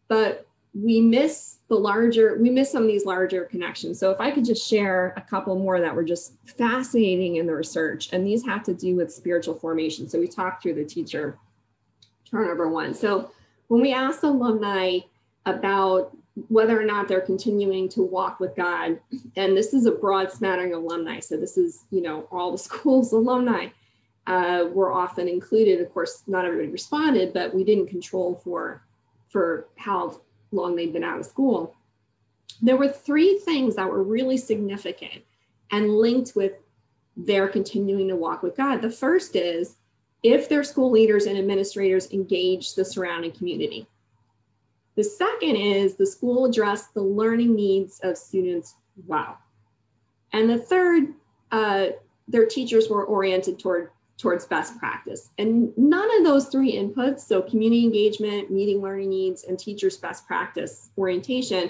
but 0.07 0.47
we 0.73 1.01
miss 1.01 1.57
the 1.69 1.75
larger, 1.75 2.37
we 2.39 2.49
miss 2.49 2.71
some 2.71 2.83
of 2.83 2.87
these 2.87 3.05
larger 3.05 3.45
connections. 3.45 3.99
So 3.99 4.11
if 4.11 4.19
I 4.19 4.31
could 4.31 4.45
just 4.45 4.67
share 4.67 5.13
a 5.17 5.21
couple 5.21 5.57
more 5.57 5.79
that 5.79 5.95
were 5.95 6.03
just 6.03 6.33
fascinating 6.45 7.37
in 7.37 7.47
the 7.47 7.55
research, 7.55 8.09
and 8.11 8.25
these 8.25 8.45
have 8.45 8.63
to 8.63 8.73
do 8.73 8.95
with 8.95 9.11
spiritual 9.11 9.55
formation. 9.55 10.07
So 10.07 10.19
we 10.19 10.27
talked 10.27 10.61
through 10.61 10.75
the 10.75 10.85
teacher 10.85 11.37
turnover 12.29 12.67
one. 12.67 12.93
So 12.93 13.31
when 13.67 13.81
we 13.81 13.93
asked 13.93 14.23
alumni 14.23 14.99
about 15.45 16.15
whether 16.49 16.79
or 16.79 16.83
not 16.83 17.07
they're 17.07 17.21
continuing 17.21 17.89
to 17.89 18.01
walk 18.01 18.39
with 18.39 18.55
God, 18.55 18.99
and 19.35 19.57
this 19.57 19.73
is 19.73 19.85
a 19.85 19.91
broad 19.91 20.31
smattering 20.31 20.73
of 20.73 20.83
alumni. 20.83 21.19
So 21.19 21.37
this 21.37 21.57
is, 21.57 21.85
you 21.89 22.01
know, 22.01 22.27
all 22.31 22.51
the 22.51 22.57
schools 22.69 23.11
alumni 23.11 23.67
uh, 24.27 24.65
were 24.71 24.91
often 24.91 25.27
included. 25.27 25.81
Of 25.81 25.93
course, 25.93 26.23
not 26.27 26.45
everybody 26.45 26.69
responded, 26.69 27.33
but 27.33 27.53
we 27.53 27.63
didn't 27.63 27.87
control 27.87 28.41
for 28.43 28.83
for 29.29 29.67
how 29.75 30.21
long 30.51 30.75
they'd 30.75 30.93
been 30.93 31.03
out 31.03 31.19
of 31.19 31.25
school. 31.25 31.75
There 32.61 32.77
were 32.77 32.87
three 32.87 33.39
things 33.39 33.75
that 33.75 33.89
were 33.89 34.03
really 34.03 34.37
significant 34.37 35.23
and 35.71 35.95
linked 35.95 36.35
with 36.35 36.53
their 37.17 37.47
continuing 37.47 38.07
to 38.07 38.15
walk 38.15 38.43
with 38.43 38.55
God. 38.55 38.81
The 38.81 38.89
first 38.89 39.35
is 39.35 39.75
if 40.23 40.47
their 40.47 40.63
school 40.63 40.91
leaders 40.91 41.25
and 41.25 41.37
administrators 41.37 42.11
engage 42.11 42.75
the 42.75 42.85
surrounding 42.85 43.31
community. 43.31 43.87
The 44.97 45.03
second 45.03 45.55
is 45.55 45.95
the 45.95 46.07
school 46.07 46.45
addressed 46.45 46.93
the 46.95 47.03
learning 47.03 47.55
needs 47.55 47.99
of 48.03 48.17
students 48.17 48.75
well. 49.05 49.37
And 50.33 50.49
the 50.49 50.57
third, 50.57 51.13
uh, 51.51 51.89
their 52.27 52.47
teachers 52.47 52.89
were 52.89 53.05
oriented 53.05 53.59
toward 53.59 53.91
towards 54.17 54.45
best 54.45 54.77
practice. 54.79 55.29
And 55.37 55.71
none 55.77 56.09
of 56.17 56.25
those 56.25 56.47
three 56.47 56.73
inputs, 56.73 57.19
so 57.19 57.39
community 57.39 57.83
engagement, 57.83 58.49
meeting 58.49 58.81
learning 58.81 59.09
needs, 59.09 59.43
and 59.43 59.59
teachers' 59.59 59.97
best 59.97 60.25
practice 60.25 60.89
orientation, 60.97 61.69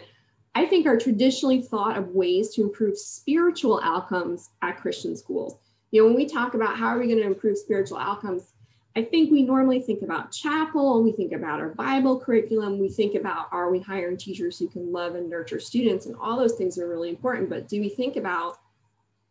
I 0.56 0.66
think 0.66 0.88
are 0.88 0.98
traditionally 0.98 1.62
thought 1.62 1.98
of 1.98 2.16
ways 2.16 2.56
to 2.56 2.64
improve 2.64 2.98
spiritual 2.98 3.82
outcomes 3.84 4.52
at 4.62 4.78
Christian 4.78 5.18
schools. 5.18 5.58
You 5.92 6.02
know, 6.02 6.08
when 6.08 6.16
we 6.16 6.26
talk 6.26 6.54
about 6.54 6.78
how 6.78 6.88
are 6.88 7.00
we 7.00 7.08
going 7.08 7.20
to 7.20 7.26
improve 7.26 7.58
spiritual 7.58 7.98
outcomes, 7.98 8.54
I 8.98 9.04
think 9.04 9.32
we 9.32 9.44
normally 9.44 9.80
think 9.80 10.02
about 10.02 10.32
chapel, 10.32 11.04
we 11.04 11.12
think 11.12 11.32
about 11.32 11.60
our 11.60 11.70
Bible 11.70 12.20
curriculum, 12.20 12.80
we 12.80 12.90
think 12.90 13.14
about 13.14 13.48
are 13.52 13.70
we 13.70 13.80
hiring 13.80 14.18
teachers 14.18 14.58
who 14.58 14.68
can 14.68 14.92
love 14.92 15.14
and 15.14 15.30
nurture 15.30 15.60
students, 15.60 16.08
and 16.08 16.16
all 16.20 16.36
those 16.36 16.56
things 16.56 16.80
are 16.80 16.90
really 16.90 17.10
important. 17.10 17.48
But 17.48 17.68
do 17.68 17.80
we 17.80 17.90
think 17.90 18.16
about 18.16 18.58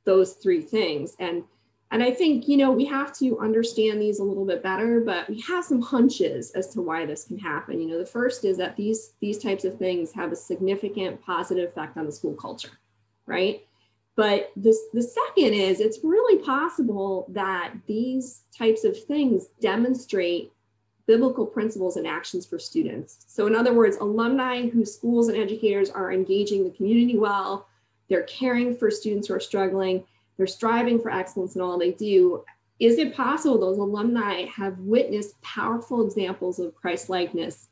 those 0.05 0.35
three 0.35 0.63
things? 0.63 1.17
And 1.19 1.43
and 1.91 2.01
I 2.01 2.13
think, 2.13 2.47
you 2.47 2.57
know, 2.57 2.71
we 2.71 2.85
have 2.85 3.13
to 3.19 3.41
understand 3.41 4.01
these 4.01 4.21
a 4.21 4.25
little 4.25 4.45
bit 4.45 4.63
better, 4.63 5.01
but 5.01 5.29
we 5.29 5.41
have 5.41 5.65
some 5.65 5.83
hunches 5.83 6.53
as 6.53 6.69
to 6.75 6.81
why 6.81 7.05
this 7.05 7.25
can 7.25 7.39
happen. 7.39 7.81
You 7.81 7.89
know, 7.89 7.99
the 7.99 8.07
first 8.07 8.45
is 8.45 8.57
that 8.59 8.77
these 8.77 9.15
these 9.21 9.39
types 9.39 9.65
of 9.65 9.79
things 9.79 10.13
have 10.13 10.31
a 10.31 10.37
significant 10.37 11.21
positive 11.23 11.71
effect 11.71 11.97
on 11.97 12.07
the 12.07 12.13
school 12.13 12.35
culture, 12.35 12.79
right? 13.27 13.67
But 14.17 14.51
this 14.57 14.81
the 14.95 15.03
second 15.03 15.53
is 15.53 15.79
it's 15.79 16.01
really 16.03 16.43
possible 16.43 17.27
that 17.29 17.75
these 17.87 18.43
types 18.57 18.85
of 18.85 18.99
things 19.05 19.49
demonstrate 19.61 20.53
biblical 21.07 21.47
principles 21.47 21.97
and 21.97 22.07
actions 22.07 22.47
for 22.47 22.59
students. 22.59 23.25
So 23.29 23.47
in 23.47 23.55
other 23.55 23.75
words, 23.75 23.99
alumni 23.99 24.69
whose 24.69 24.93
schools 24.93 25.29
and 25.29 25.37
educators 25.37 25.91
are 25.91 26.11
engaging 26.11 26.65
the 26.65 26.71
community 26.71 27.17
well, 27.17 27.69
they're 28.09 28.23
caring 28.23 28.77
for 28.77 28.91
students 28.91 29.29
who 29.29 29.35
are 29.35 29.41
struggling, 29.41 30.05
they're 30.37 30.47
striving 30.47 30.99
for 31.01 31.11
excellence 31.11 31.55
in 31.55 31.61
all 31.61 31.79
they 31.79 31.93
do. 31.93 32.43
Is 32.81 32.99
it 32.99 33.15
possible 33.15 33.59
those 33.59 33.79
alumni 33.79 34.47
have 34.47 34.79
witnessed 34.81 35.41
powerful 35.43 36.05
examples 36.05 36.59
of 36.59 36.75
Christ 36.75 37.09
likeness 37.09 37.69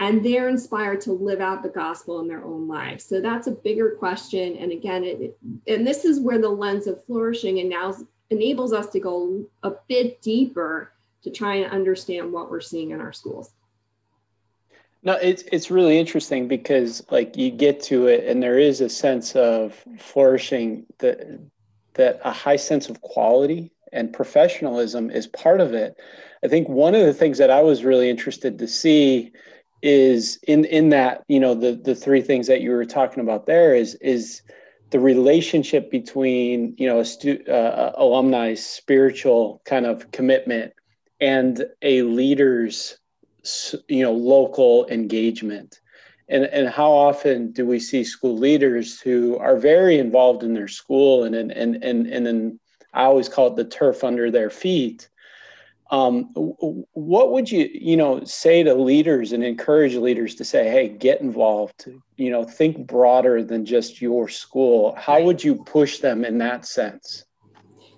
and 0.00 0.24
they're 0.24 0.48
inspired 0.48 1.00
to 1.02 1.12
live 1.12 1.40
out 1.40 1.62
the 1.62 1.68
gospel 1.68 2.20
in 2.20 2.26
their 2.26 2.42
own 2.42 2.66
lives? 2.66 3.04
So 3.04 3.20
that's 3.20 3.46
a 3.46 3.52
bigger 3.52 3.90
question. 3.90 4.56
And 4.56 4.72
again, 4.72 5.04
it, 5.04 5.36
and 5.66 5.86
this 5.86 6.04
is 6.04 6.18
where 6.18 6.40
the 6.40 6.48
lens 6.48 6.86
of 6.86 7.04
flourishing 7.04 7.60
and 7.60 7.68
now 7.68 7.94
enables 8.30 8.72
us 8.72 8.88
to 8.90 9.00
go 9.00 9.44
a 9.62 9.72
bit 9.88 10.22
deeper 10.22 10.92
to 11.22 11.30
try 11.30 11.56
and 11.56 11.70
understand 11.70 12.32
what 12.32 12.50
we're 12.50 12.62
seeing 12.62 12.90
in 12.90 13.00
our 13.00 13.12
schools. 13.12 13.52
No, 15.02 15.14
it's 15.14 15.44
it's 15.50 15.70
really 15.70 15.98
interesting 15.98 16.46
because 16.46 17.02
like 17.10 17.36
you 17.36 17.50
get 17.50 17.82
to 17.84 18.06
it 18.06 18.24
and 18.24 18.42
there 18.42 18.58
is 18.58 18.82
a 18.82 18.88
sense 18.88 19.34
of 19.34 19.82
flourishing 19.98 20.84
that 20.98 21.40
that 21.94 22.20
a 22.22 22.32
high 22.32 22.56
sense 22.56 22.88
of 22.88 23.00
quality 23.00 23.72
and 23.92 24.12
professionalism 24.12 25.10
is 25.10 25.26
part 25.26 25.60
of 25.60 25.72
it. 25.72 25.96
I 26.44 26.48
think 26.48 26.68
one 26.68 26.94
of 26.94 27.04
the 27.04 27.14
things 27.14 27.38
that 27.38 27.50
I 27.50 27.62
was 27.62 27.84
really 27.84 28.08
interested 28.08 28.58
to 28.58 28.68
see 28.68 29.32
is 29.82 30.38
in 30.46 30.64
in 30.66 30.90
that 30.90 31.24
you 31.28 31.40
know 31.40 31.54
the 31.54 31.72
the 31.72 31.94
three 31.94 32.20
things 32.20 32.46
that 32.46 32.60
you 32.60 32.70
were 32.70 32.84
talking 32.84 33.22
about 33.22 33.46
there 33.46 33.74
is 33.74 33.94
is 33.96 34.42
the 34.90 35.00
relationship 35.00 35.90
between 35.90 36.74
you 36.78 36.86
know 36.86 37.00
a 37.00 37.04
stu- 37.04 37.44
uh, 37.48 37.92
alumni 37.96 38.54
spiritual 38.54 39.62
kind 39.64 39.86
of 39.86 40.10
commitment 40.10 40.72
and 41.20 41.64
a 41.82 42.02
leader's 42.02 42.98
you 43.88 44.02
know 44.02 44.12
local 44.12 44.86
engagement 44.88 45.80
and, 46.28 46.44
and 46.44 46.68
how 46.68 46.90
often 46.90 47.50
do 47.52 47.66
we 47.66 47.80
see 47.80 48.04
school 48.04 48.36
leaders 48.36 49.00
who 49.00 49.36
are 49.38 49.56
very 49.56 49.98
involved 49.98 50.42
in 50.42 50.54
their 50.54 50.68
school 50.68 51.24
and 51.24 51.34
and 51.34 51.50
and 51.52 51.82
and, 51.82 52.06
and 52.06 52.26
then 52.26 52.60
I 52.92 53.04
always 53.04 53.28
call 53.28 53.48
it 53.48 53.56
the 53.56 53.64
turf 53.64 54.02
under 54.02 54.30
their 54.30 54.50
feet. 54.50 55.08
Um, 55.90 56.30
what 56.34 57.32
would 57.32 57.50
you 57.50 57.68
you 57.72 57.96
know 57.96 58.22
say 58.24 58.62
to 58.62 58.74
leaders 58.74 59.32
and 59.32 59.42
encourage 59.42 59.94
leaders 59.96 60.36
to 60.36 60.44
say, 60.44 60.70
hey, 60.70 60.88
get 60.88 61.20
involved. 61.20 61.88
You 62.16 62.30
know, 62.30 62.44
think 62.44 62.86
broader 62.86 63.42
than 63.42 63.64
just 63.64 64.00
your 64.00 64.28
school. 64.28 64.94
How 64.96 65.22
would 65.22 65.42
you 65.42 65.56
push 65.64 65.98
them 65.98 66.24
in 66.24 66.38
that 66.38 66.66
sense? 66.66 67.24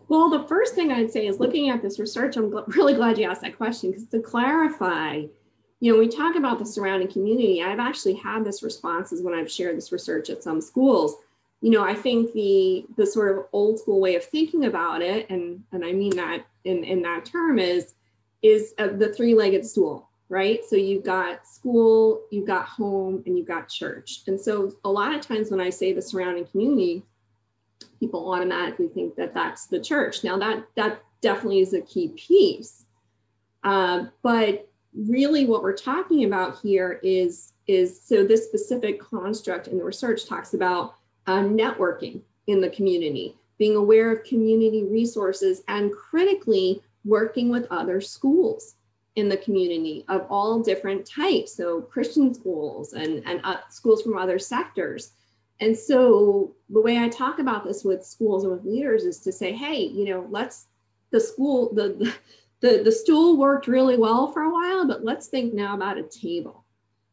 Well, 0.09 0.31
the 0.31 0.47
first 0.47 0.75
thing 0.75 0.93
I'd 0.93 1.11
say 1.11 1.27
is 1.27 1.41
looking 1.41 1.71
at 1.71 1.83
this 1.83 1.99
research. 1.99 2.37
I'm 2.37 2.51
really 2.69 2.95
glad 2.95 3.19
you 3.19 3.29
asked 3.29 3.43
that 3.43 3.57
question 3.57 3.91
because 3.91 4.07
to 4.09 4.21
clarify 4.21 5.23
you 5.83 5.93
know, 5.93 5.99
we 5.99 6.07
talk 6.07 6.37
about 6.37 6.61
the 6.61 6.65
surrounding 6.65 7.11
community. 7.11 7.61
I've 7.61 7.81
actually 7.81 8.15
had 8.15 8.45
this 8.45 8.63
responses 8.63 9.21
when 9.21 9.35
I've 9.35 9.51
shared 9.51 9.77
this 9.77 9.91
research 9.91 10.31
at 10.31 10.41
some 10.41 10.61
schools. 10.61 11.17
You 11.61 11.71
know, 11.71 11.83
I 11.83 11.93
think 11.93 12.33
the 12.35 12.87
the 12.97 13.05
sort 13.05 13.37
of 13.37 13.47
old 13.53 13.81
school 13.81 14.01
way 14.01 14.15
of 14.15 14.25
thinking 14.25 14.67
about 14.67 15.03
it, 15.03 15.29
and 15.29 15.65
and 15.73 15.85
I 15.85 15.91
mean 15.93 16.15
that 16.15 16.45
in 16.65 16.85
in 16.85 17.03
that 17.03 17.25
term 17.25 17.59
is 17.59 17.95
is 18.43 18.75
uh, 18.79 18.89
the 18.89 19.13
three 19.13 19.35
legged 19.35 19.65
stool, 19.65 20.09
right? 20.29 20.65
So 20.65 20.77
you've 20.77 21.05
got 21.05 21.47
school, 21.47 22.23
you've 22.31 22.47
got 22.47 22.67
home, 22.67 23.23
and 23.25 23.39
you've 23.39 23.47
got 23.47 23.69
church. 23.69 24.23
And 24.27 24.41
so 24.41 24.73
a 24.85 24.91
lot 24.91 25.15
of 25.15 25.21
times 25.21 25.51
when 25.51 25.61
I 25.61 25.71
say 25.71 25.93
the 25.93 26.03
surrounding 26.03 26.47
community, 26.47 27.05
people 28.01 28.33
automatically 28.33 28.89
think 28.89 29.15
that 29.17 29.35
that's 29.35 29.67
the 29.67 29.81
church. 29.81 30.25
Now 30.25 30.39
that 30.39 30.65
that 30.77 31.03
definitely 31.21 31.61
is 31.61 31.75
a 31.75 31.81
key 31.83 32.09
piece, 32.09 32.87
uh, 33.65 34.07
but 34.23 34.69
really 34.95 35.47
what 35.47 35.63
we're 35.63 35.77
talking 35.77 36.25
about 36.25 36.59
here 36.61 37.01
is 37.03 37.53
is 37.67 38.01
so 38.03 38.25
this 38.25 38.45
specific 38.45 39.01
construct 39.01 39.69
in 39.69 39.79
the 39.79 39.85
research 39.85 40.27
talks 40.27 40.53
about 40.53 40.97
uh, 41.27 41.39
networking 41.39 42.21
in 42.49 42.61
the 42.61 42.69
community 42.71 43.37
being 43.63 43.77
aware 43.77 44.11
of 44.11 44.25
community 44.25 44.83
resources 44.83 45.63
and 45.69 45.93
critically 45.93 46.83
working 47.05 47.49
with 47.49 47.65
other 47.71 48.01
schools 48.01 48.75
in 49.15 49.29
the 49.29 49.37
community 49.37 50.05
of 50.09 50.27
all 50.29 50.61
different 50.61 51.07
types. 51.07 51.55
So 51.55 51.83
christian 51.83 52.35
schools 52.35 52.95
and 52.95 53.23
and 53.25 53.41
uh, 53.45 53.59
schools 53.71 54.03
from 54.03 54.19
other 54.19 54.39
sectors. 54.39 55.13
And 55.61 55.79
so 55.79 56.57
the 56.71 56.81
way 56.81 56.99
i 56.99 57.09
talk 57.09 57.39
about 57.39 57.63
this 57.65 57.85
with 57.85 58.05
schools 58.05 58.43
and 58.43 58.53
with 58.53 58.65
leaders 58.65 59.05
is 59.05 59.21
to 59.21 59.31
say 59.31 59.53
hey 59.53 59.79
you 59.99 60.07
know 60.09 60.27
let's 60.29 60.67
the 61.13 61.21
school 61.21 61.73
the, 61.73 61.87
the 62.01 62.13
the, 62.63 62.83
the 62.85 62.93
stool 62.93 63.37
worked 63.37 63.67
really 63.67 63.99
well 63.99 64.31
for 64.33 64.43
a 64.43 64.51
while, 64.51 64.87
but 64.87 65.05
let's 65.05 65.27
think 65.27 65.53
now 65.53 65.75
about 65.75 65.99
a 65.99 66.05
table. 66.05 66.65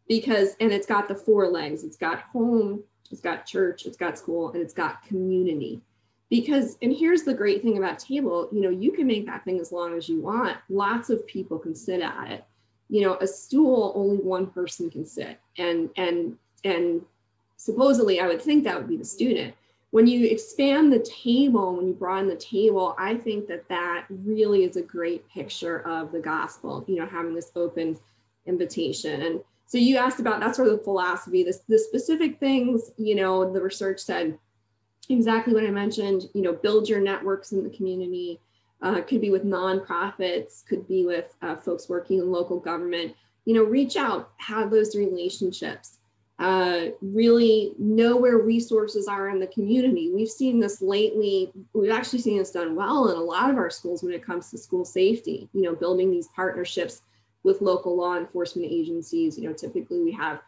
Because, 0.07 0.55
and 0.59 0.71
it's 0.71 0.85
got 0.85 1.07
the 1.07 1.15
four 1.15 1.47
legs. 1.47 1.83
It's 1.83 1.97
got 1.97 2.21
home, 2.21 2.83
it's 3.11 3.19
got 3.19 3.47
church, 3.47 3.87
it's 3.87 3.97
got 3.97 4.17
school, 4.17 4.51
and 4.51 4.61
it's 4.61 4.75
got 4.75 5.03
community. 5.03 5.81
Because, 6.29 6.77
and 6.81 6.93
here's 6.93 7.23
the 7.23 7.33
great 7.33 7.63
thing 7.63 7.77
about 7.77 7.97
table, 7.97 8.49
you 8.51 8.61
know, 8.61 8.69
you 8.69 8.91
can 8.91 9.07
make 9.07 9.25
that 9.25 9.43
thing 9.45 9.59
as 9.59 9.71
long 9.71 9.97
as 9.97 10.07
you 10.07 10.21
want. 10.21 10.57
Lots 10.69 11.09
of 11.09 11.25
people 11.25 11.57
can 11.57 11.73
sit 11.73 12.01
at 12.01 12.31
it. 12.31 12.45
You 12.89 13.01
know, 13.01 13.17
a 13.19 13.27
stool, 13.27 13.93
only 13.95 14.17
one 14.17 14.47
person 14.47 14.89
can 14.89 15.05
sit. 15.05 15.39
And, 15.57 15.89
and, 15.97 16.37
and 16.63 17.01
supposedly 17.57 18.19
I 18.19 18.27
would 18.27 18.41
think 18.41 18.63
that 18.63 18.77
would 18.77 18.87
be 18.87 18.97
the 18.97 19.05
student 19.05 19.55
when 19.91 20.05
you 20.05 20.27
expand 20.27 20.93
the 20.93 20.99
table, 20.99 21.75
when 21.75 21.87
you 21.87 21.93
broaden 21.93 22.29
the 22.29 22.35
table, 22.35 22.95
I 22.97 23.15
think 23.15 23.47
that 23.47 23.67
that 23.69 24.05
really 24.09 24.63
is 24.63 24.75
a 24.75 24.81
great 24.81 25.27
picture 25.29 25.79
of 25.87 26.11
the 26.11 26.19
gospel, 26.19 26.85
you 26.87 26.97
know, 26.97 27.07
having 27.07 27.33
this 27.33 27.51
open 27.55 27.97
invitation. 28.45 29.23
And 29.23 29.41
so 29.65 29.77
you 29.77 29.97
asked 29.97 30.19
about 30.19 30.41
that 30.41 30.55
sort 30.55 30.67
of 30.67 30.77
the 30.77 30.83
philosophy, 30.83 31.43
this, 31.43 31.61
the 31.67 31.79
specific 31.79 32.39
things, 32.39 32.91
you 32.97 33.15
know, 33.15 33.51
the 33.51 33.61
research 33.61 33.99
said 33.99 34.37
exactly 35.09 35.53
what 35.53 35.65
I 35.65 35.71
mentioned, 35.71 36.29
you 36.33 36.41
know, 36.41 36.53
build 36.53 36.87
your 36.87 37.01
networks 37.01 37.51
in 37.51 37.63
the 37.63 37.69
community. 37.69 38.39
Uh, 38.81 39.01
could 39.01 39.19
be 39.19 39.29
with 39.29 39.43
nonprofits, 39.43 40.65
could 40.65 40.87
be 40.87 41.05
with 41.05 41.35
uh, 41.41 41.57
folks 41.57 41.89
working 41.89 42.19
in 42.19 42.31
local 42.31 42.59
government. 42.59 43.13
You 43.43 43.55
know, 43.55 43.63
reach 43.63 43.97
out, 43.97 44.31
have 44.37 44.71
those 44.71 44.95
relationships 44.95 45.99
uh, 46.39 46.91
really 47.01 47.73
know 47.77 48.15
where 48.15 48.37
resources 48.37 49.09
are 49.09 49.29
in 49.29 49.39
the 49.39 49.47
community. 49.47 50.09
We've 50.13 50.29
seen 50.29 50.59
this 50.59 50.81
lately. 50.81 51.51
We've 51.73 51.91
actually 51.91 52.19
seen 52.19 52.37
this 52.37 52.51
done 52.51 52.75
well 52.75 53.09
in 53.09 53.17
a 53.17 53.21
lot 53.21 53.49
of 53.49 53.57
our 53.57 53.69
schools 53.69 54.03
when 54.03 54.13
it 54.13 54.25
comes 54.25 54.49
to 54.49 54.57
school 54.57 54.85
safety. 54.85 55.49
You 55.53 55.63
know, 55.63 55.75
building 55.75 56.09
these 56.09 56.29
partnerships 56.33 57.01
with 57.43 57.61
local 57.61 57.97
law 57.97 58.15
enforcement 58.15 58.71
agencies. 58.71 59.37
You 59.37 59.49
know, 59.49 59.53
typically 59.53 60.01
we 60.01 60.13
have 60.13 60.39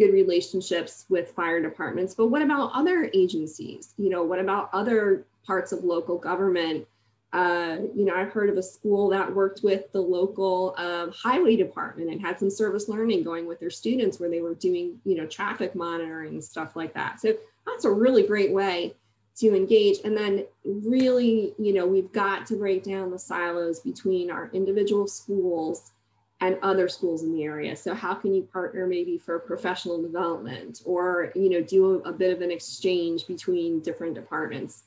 good 0.00 0.14
relationships 0.14 1.04
with 1.10 1.30
fire 1.32 1.60
departments, 1.60 2.14
but 2.14 2.28
what 2.28 2.40
about 2.40 2.70
other 2.72 3.10
agencies? 3.12 3.92
You 3.98 4.08
know, 4.08 4.22
what 4.22 4.38
about 4.40 4.70
other 4.72 5.26
parts 5.44 5.72
of 5.72 5.84
local 5.84 6.16
government? 6.16 6.86
Uh, 7.34 7.76
you 7.94 8.06
know, 8.06 8.14
I've 8.14 8.32
heard 8.32 8.48
of 8.48 8.56
a 8.56 8.62
school 8.62 9.10
that 9.10 9.32
worked 9.32 9.60
with 9.62 9.92
the 9.92 10.00
local 10.00 10.74
uh, 10.78 11.10
highway 11.10 11.54
department 11.54 12.10
and 12.10 12.18
had 12.18 12.38
some 12.38 12.48
service 12.48 12.88
learning 12.88 13.24
going 13.24 13.46
with 13.46 13.60
their 13.60 13.68
students 13.68 14.18
where 14.18 14.30
they 14.30 14.40
were 14.40 14.54
doing, 14.54 14.98
you 15.04 15.16
know, 15.16 15.26
traffic 15.26 15.74
monitoring 15.74 16.30
and 16.30 16.42
stuff 16.42 16.76
like 16.76 16.94
that. 16.94 17.20
So 17.20 17.34
that's 17.66 17.84
a 17.84 17.90
really 17.90 18.26
great 18.26 18.52
way 18.52 18.94
to 19.36 19.54
engage. 19.54 19.98
And 20.02 20.16
then 20.16 20.46
really, 20.64 21.52
you 21.58 21.74
know, 21.74 21.86
we've 21.86 22.10
got 22.10 22.46
to 22.46 22.56
break 22.56 22.84
down 22.84 23.10
the 23.10 23.18
silos 23.18 23.80
between 23.80 24.30
our 24.30 24.50
individual 24.54 25.06
schools 25.06 25.92
and 26.40 26.56
other 26.62 26.88
schools 26.88 27.22
in 27.22 27.32
the 27.32 27.44
area. 27.44 27.76
So 27.76 27.94
how 27.94 28.14
can 28.14 28.34
you 28.34 28.42
partner 28.42 28.86
maybe 28.86 29.18
for 29.18 29.38
professional 29.38 30.00
development 30.00 30.80
or, 30.84 31.32
you 31.34 31.50
know, 31.50 31.60
do 31.60 32.02
a, 32.04 32.08
a 32.08 32.12
bit 32.12 32.32
of 32.32 32.40
an 32.40 32.50
exchange 32.50 33.26
between 33.26 33.80
different 33.80 34.14
departments? 34.14 34.84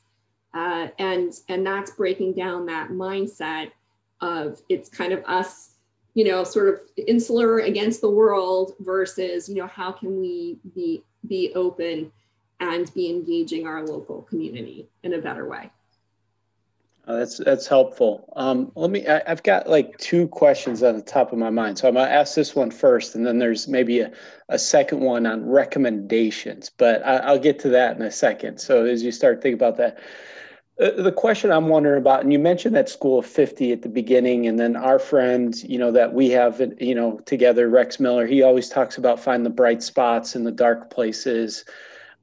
Uh, 0.52 0.88
and 0.98 1.32
and 1.48 1.66
that's 1.66 1.90
breaking 1.92 2.32
down 2.32 2.66
that 2.66 2.90
mindset 2.90 3.72
of 4.20 4.60
it's 4.68 4.88
kind 4.88 5.12
of 5.12 5.22
us 5.26 5.74
you 6.14 6.24
know 6.24 6.44
sort 6.44 6.68
of 6.68 6.80
insular 7.08 7.58
against 7.58 8.00
the 8.00 8.08
world 8.08 8.74
versus 8.78 9.48
you 9.48 9.56
know 9.56 9.66
how 9.66 9.90
can 9.90 10.20
we 10.20 10.58
be 10.74 11.02
be 11.26 11.52
open 11.56 12.10
and 12.60 12.94
be 12.94 13.10
engaging 13.10 13.66
our 13.66 13.84
local 13.84 14.22
community 14.22 14.88
in 15.02 15.14
a 15.14 15.18
better 15.18 15.48
way 15.48 15.68
uh, 17.06 17.16
that's 17.16 17.38
that's 17.38 17.66
helpful. 17.66 18.32
Um, 18.34 18.72
let 18.76 18.90
me. 18.90 19.06
I, 19.06 19.22
have 19.26 19.42
got 19.42 19.68
like 19.68 19.96
two 19.98 20.26
questions 20.28 20.82
on 20.82 20.96
the 20.96 21.02
top 21.02 21.32
of 21.32 21.38
my 21.38 21.50
mind, 21.50 21.78
so 21.78 21.86
I'm 21.86 21.94
gonna 21.94 22.10
ask 22.10 22.34
this 22.34 22.56
one 22.56 22.70
first, 22.70 23.14
and 23.14 23.26
then 23.26 23.38
there's 23.38 23.68
maybe 23.68 24.00
a, 24.00 24.10
a 24.48 24.58
second 24.58 25.00
one 25.00 25.26
on 25.26 25.46
recommendations. 25.46 26.70
But 26.70 27.02
I, 27.04 27.30
will 27.30 27.38
get 27.38 27.58
to 27.60 27.68
that 27.70 27.96
in 27.96 28.02
a 28.02 28.10
second. 28.10 28.58
So 28.58 28.86
as 28.86 29.02
you 29.02 29.12
start 29.12 29.42
thinking 29.42 29.58
about 29.58 29.76
that, 29.76 29.98
uh, 30.80 31.02
the 31.02 31.12
question 31.12 31.52
I'm 31.52 31.68
wondering 31.68 32.00
about, 32.00 32.22
and 32.22 32.32
you 32.32 32.38
mentioned 32.38 32.74
that 32.74 32.88
school 32.88 33.18
of 33.18 33.26
50 33.26 33.70
at 33.72 33.82
the 33.82 33.88
beginning, 33.90 34.46
and 34.46 34.58
then 34.58 34.74
our 34.74 34.98
friend, 34.98 35.54
you 35.62 35.78
know, 35.78 35.92
that 35.92 36.14
we 36.14 36.30
have, 36.30 36.60
you 36.80 36.94
know, 36.94 37.18
together, 37.26 37.68
Rex 37.68 38.00
Miller, 38.00 38.26
he 38.26 38.42
always 38.42 38.70
talks 38.70 38.96
about 38.96 39.20
find 39.20 39.44
the 39.44 39.50
bright 39.50 39.82
spots 39.82 40.34
in 40.34 40.44
the 40.44 40.50
dark 40.50 40.90
places. 40.90 41.66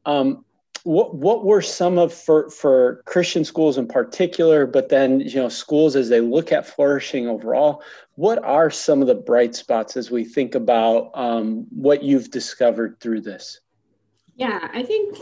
Um, 0.07 0.43
what 0.83 1.15
what 1.15 1.45
were 1.45 1.61
some 1.61 1.97
of 1.97 2.13
for 2.13 2.49
for 2.49 3.01
Christian 3.05 3.45
schools 3.45 3.77
in 3.77 3.87
particular, 3.87 4.65
but 4.65 4.89
then 4.89 5.19
you 5.19 5.35
know 5.35 5.49
schools 5.49 5.95
as 5.95 6.09
they 6.09 6.21
look 6.21 6.51
at 6.51 6.67
flourishing 6.67 7.27
overall? 7.27 7.83
What 8.15 8.43
are 8.43 8.69
some 8.69 9.01
of 9.01 9.07
the 9.07 9.15
bright 9.15 9.55
spots 9.55 9.97
as 9.97 10.11
we 10.11 10.25
think 10.25 10.55
about 10.55 11.11
um, 11.13 11.65
what 11.71 12.03
you've 12.03 12.31
discovered 12.31 12.99
through 12.99 13.21
this? 13.21 13.59
Yeah, 14.35 14.69
I 14.73 14.83
think 14.83 15.17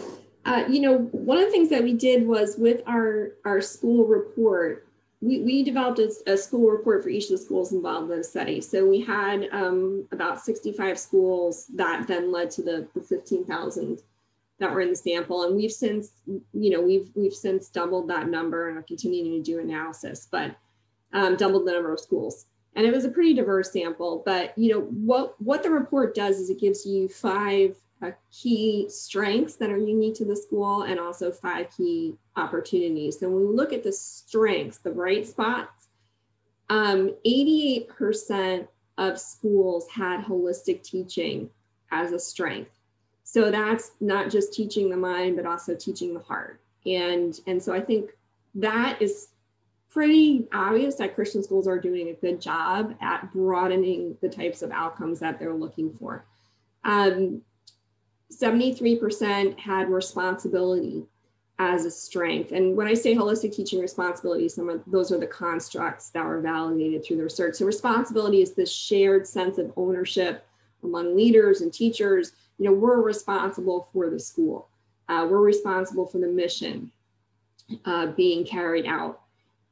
uh, 0.45 0.63
you 0.69 0.79
know, 0.79 0.97
one 1.11 1.37
of 1.37 1.45
the 1.45 1.51
things 1.51 1.69
that 1.69 1.83
we 1.83 1.93
did 1.93 2.25
was 2.25 2.55
with 2.57 2.81
our, 2.87 3.33
our 3.45 3.61
school 3.61 4.05
report, 4.05 4.87
we, 5.21 5.41
we 5.41 5.63
developed 5.63 5.99
a, 5.99 6.11
a 6.31 6.37
school 6.37 6.69
report 6.69 7.03
for 7.03 7.09
each 7.09 7.25
of 7.25 7.31
the 7.31 7.37
schools 7.37 7.71
involved 7.71 8.09
in 8.09 8.17
the 8.17 8.23
study. 8.23 8.61
So 8.61 8.85
we 8.85 9.01
had 9.01 9.47
um, 9.51 10.07
about 10.11 10.41
65 10.41 10.97
schools 10.97 11.67
that 11.75 12.07
then 12.07 12.31
led 12.31 12.49
to 12.51 12.63
the, 12.63 12.87
the 12.95 13.01
15,000 13.01 14.01
that 14.59 14.71
were 14.71 14.81
in 14.81 14.89
the 14.89 14.95
sample. 14.95 15.43
And 15.43 15.55
we've 15.55 15.71
since, 15.71 16.11
you 16.27 16.69
know, 16.69 16.81
we've, 16.81 17.09
we've 17.15 17.33
since 17.33 17.69
doubled 17.69 18.09
that 18.09 18.29
number 18.29 18.69
and 18.69 18.77
are 18.77 18.83
continuing 18.83 19.43
to 19.43 19.51
do 19.51 19.59
analysis, 19.59 20.27
but 20.29 20.55
um, 21.13 21.35
doubled 21.37 21.65
the 21.65 21.71
number 21.71 21.93
of 21.93 21.99
schools. 21.99 22.45
And 22.75 22.85
it 22.85 22.93
was 22.93 23.05
a 23.05 23.09
pretty 23.09 23.33
diverse 23.33 23.71
sample, 23.71 24.21
but 24.25 24.57
you 24.57 24.71
know, 24.71 24.81
what, 24.81 25.41
what 25.41 25.63
the 25.63 25.71
report 25.71 26.13
does 26.13 26.39
is 26.39 26.49
it 26.49 26.59
gives 26.59 26.85
you 26.85 27.09
five 27.09 27.75
uh, 28.01 28.11
key 28.31 28.87
strengths 28.89 29.55
that 29.55 29.69
are 29.69 29.77
unique 29.77 30.15
to 30.15 30.25
the 30.25 30.35
school 30.35 30.83
and 30.83 30.99
also 30.99 31.31
five 31.31 31.67
key 31.75 32.15
opportunities. 32.35 33.19
So 33.19 33.29
when 33.29 33.49
we 33.49 33.55
look 33.55 33.73
at 33.73 33.83
the 33.83 33.91
strengths, 33.91 34.77
the 34.77 34.91
bright 34.91 35.27
spots, 35.27 35.87
um, 36.69 37.15
88% 37.25 38.67
of 38.97 39.19
schools 39.19 39.87
had 39.89 40.23
holistic 40.23 40.83
teaching 40.83 41.49
as 41.91 42.11
a 42.11 42.19
strength. 42.19 42.78
So 43.31 43.51
that's 43.51 43.91
not 44.01 44.31
just 44.31 44.51
teaching 44.51 44.89
the 44.89 44.97
mind, 44.97 45.35
but 45.35 45.45
also 45.45 45.75
teaching 45.75 46.15
the 46.15 46.19
heart. 46.19 46.59
And, 46.87 47.39
and 47.45 47.61
so 47.61 47.71
I 47.71 47.79
think 47.79 48.09
that 48.55 48.99
is 48.99 49.27
pretty 49.87 50.47
obvious 50.51 50.95
that 50.95 51.13
Christian 51.13 51.43
schools 51.43 51.67
are 51.67 51.77
doing 51.77 52.09
a 52.09 52.13
good 52.13 52.41
job 52.41 52.95
at 53.01 53.31
broadening 53.31 54.17
the 54.21 54.29
types 54.29 54.63
of 54.63 54.71
outcomes 54.71 55.19
that 55.19 55.37
they're 55.37 55.53
looking 55.53 55.93
for. 55.93 56.25
Um, 56.83 57.43
73% 58.33 59.59
had 59.59 59.91
responsibility 59.91 61.05
as 61.59 61.85
a 61.85 61.91
strength. 61.91 62.51
And 62.51 62.75
when 62.75 62.87
I 62.87 62.95
say 62.95 63.13
holistic 63.13 63.53
teaching 63.53 63.79
responsibility, 63.79 64.49
some 64.49 64.69
of 64.69 64.81
those 64.87 65.11
are 65.11 65.19
the 65.19 65.27
constructs 65.27 66.09
that 66.09 66.25
were 66.25 66.41
validated 66.41 67.05
through 67.05 67.17
the 67.17 67.23
research. 67.23 67.57
So 67.57 67.67
responsibility 67.67 68.41
is 68.41 68.55
this 68.55 68.71
shared 68.71 69.27
sense 69.27 69.59
of 69.59 69.71
ownership 69.77 70.47
among 70.81 71.15
leaders 71.15 71.61
and 71.61 71.71
teachers. 71.71 72.31
You 72.59 72.65
know, 72.65 72.73
we're 72.73 73.01
responsible 73.01 73.89
for 73.91 74.09
the 74.09 74.19
school. 74.19 74.67
Uh, 75.07 75.25
we're 75.29 75.41
responsible 75.41 76.05
for 76.05 76.19
the 76.19 76.27
mission 76.27 76.91
uh, 77.85 78.07
being 78.07 78.45
carried 78.45 78.85
out. 78.85 79.21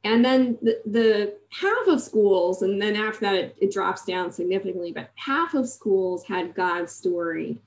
And 0.04 0.24
then 0.24 0.58
the, 0.62 0.80
the, 0.86 1.34
half 1.50 1.86
of 1.86 2.00
schools, 2.00 2.62
and 2.62 2.80
then 2.80 2.94
after 2.94 3.20
that 3.20 3.34
it, 3.34 3.56
it 3.60 3.72
drops 3.72 4.04
down 4.04 4.30
significantly, 4.30 4.92
but 4.92 5.10
half 5.16 5.54
of 5.54 5.68
schools 5.68 6.24
had 6.24 6.54
God's 6.54 6.92
story 6.92 7.58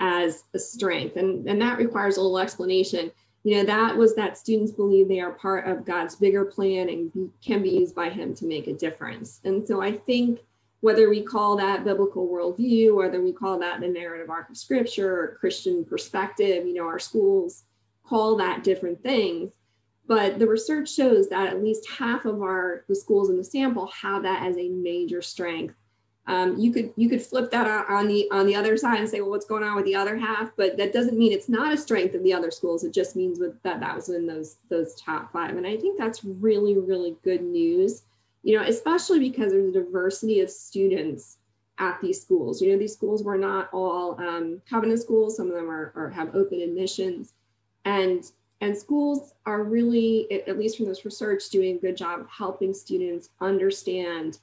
as 0.00 0.44
a 0.54 0.58
strength. 0.58 1.16
And, 1.16 1.46
and 1.48 1.60
that 1.60 1.78
requires 1.78 2.16
a 2.16 2.22
little 2.22 2.38
explanation. 2.38 3.12
You 3.44 3.58
know, 3.58 3.64
that 3.64 3.96
was 3.96 4.14
that 4.16 4.36
students 4.36 4.72
believe 4.72 5.08
they 5.08 5.20
are 5.20 5.32
part 5.32 5.68
of 5.68 5.84
God's 5.84 6.16
bigger 6.16 6.44
plan 6.44 6.88
and 6.88 7.30
can 7.44 7.62
be 7.62 7.70
used 7.70 7.94
by 7.94 8.10
Him 8.10 8.34
to 8.34 8.46
make 8.46 8.66
a 8.66 8.72
difference. 8.72 9.40
And 9.44 9.66
so 9.66 9.80
I 9.80 9.92
think 9.92 10.40
whether 10.80 11.08
we 11.08 11.22
call 11.22 11.56
that 11.56 11.84
biblical 11.84 12.28
worldview, 12.28 12.94
whether 12.94 13.22
we 13.22 13.32
call 13.32 13.58
that 13.58 13.80
the 13.80 13.88
narrative 13.88 14.30
arc 14.30 14.50
of 14.50 14.56
scripture 14.56 15.20
or 15.20 15.36
Christian 15.40 15.84
perspective, 15.84 16.66
you 16.66 16.74
know, 16.74 16.86
our 16.86 16.98
schools 16.98 17.64
call 18.04 18.36
that 18.36 18.62
different 18.62 19.02
things. 19.02 19.52
But 20.06 20.38
the 20.38 20.46
research 20.46 20.92
shows 20.92 21.28
that 21.30 21.48
at 21.48 21.62
least 21.62 21.88
half 21.90 22.24
of 22.24 22.40
our 22.40 22.84
the 22.88 22.94
schools 22.94 23.30
in 23.30 23.36
the 23.36 23.44
sample 23.44 23.90
have 24.00 24.22
that 24.22 24.46
as 24.46 24.56
a 24.56 24.68
major 24.68 25.20
strength 25.20 25.74
um, 26.28 26.58
you 26.58 26.72
could 26.72 26.92
you 26.96 27.08
could 27.08 27.22
flip 27.22 27.50
that 27.52 27.88
on 27.88 28.08
the 28.08 28.28
on 28.32 28.46
the 28.46 28.56
other 28.56 28.76
side 28.76 28.98
and 28.98 29.08
say, 29.08 29.20
well, 29.20 29.30
what's 29.30 29.46
going 29.46 29.62
on 29.62 29.76
with 29.76 29.84
the 29.84 29.94
other 29.94 30.16
half? 30.16 30.50
But 30.56 30.76
that 30.76 30.92
doesn't 30.92 31.16
mean 31.16 31.32
it's 31.32 31.48
not 31.48 31.72
a 31.72 31.76
strength 31.76 32.14
of 32.14 32.22
the 32.24 32.32
other 32.32 32.50
schools. 32.50 32.82
It 32.82 32.92
just 32.92 33.14
means 33.14 33.38
with 33.38 33.62
that 33.62 33.80
that 33.80 33.94
was 33.94 34.08
in 34.08 34.26
those 34.26 34.56
those 34.68 34.94
top 34.96 35.32
five. 35.32 35.56
And 35.56 35.66
I 35.66 35.76
think 35.76 35.98
that's 35.98 36.24
really 36.24 36.76
really 36.76 37.16
good 37.22 37.42
news. 37.42 38.02
You 38.46 38.56
know, 38.56 38.64
especially 38.64 39.18
because 39.18 39.50
there's 39.50 39.74
a 39.74 39.80
diversity 39.80 40.38
of 40.38 40.48
students 40.48 41.38
at 41.78 42.00
these 42.00 42.22
schools. 42.22 42.62
You 42.62 42.70
know, 42.70 42.78
these 42.78 42.92
schools 42.92 43.24
were 43.24 43.36
not 43.36 43.68
all 43.72 44.20
um, 44.20 44.62
covenant 44.70 45.00
schools. 45.00 45.36
Some 45.36 45.48
of 45.48 45.54
them 45.54 45.68
are, 45.68 45.92
are 45.96 46.10
have 46.10 46.32
open 46.32 46.60
admissions, 46.60 47.34
and 47.84 48.30
and 48.60 48.78
schools 48.78 49.34
are 49.46 49.64
really, 49.64 50.30
at 50.46 50.60
least 50.60 50.76
from 50.76 50.86
this 50.86 51.04
research, 51.04 51.48
doing 51.50 51.74
a 51.74 51.80
good 51.80 51.96
job 51.96 52.20
of 52.20 52.28
helping 52.30 52.72
students 52.72 53.30
understand 53.40 54.38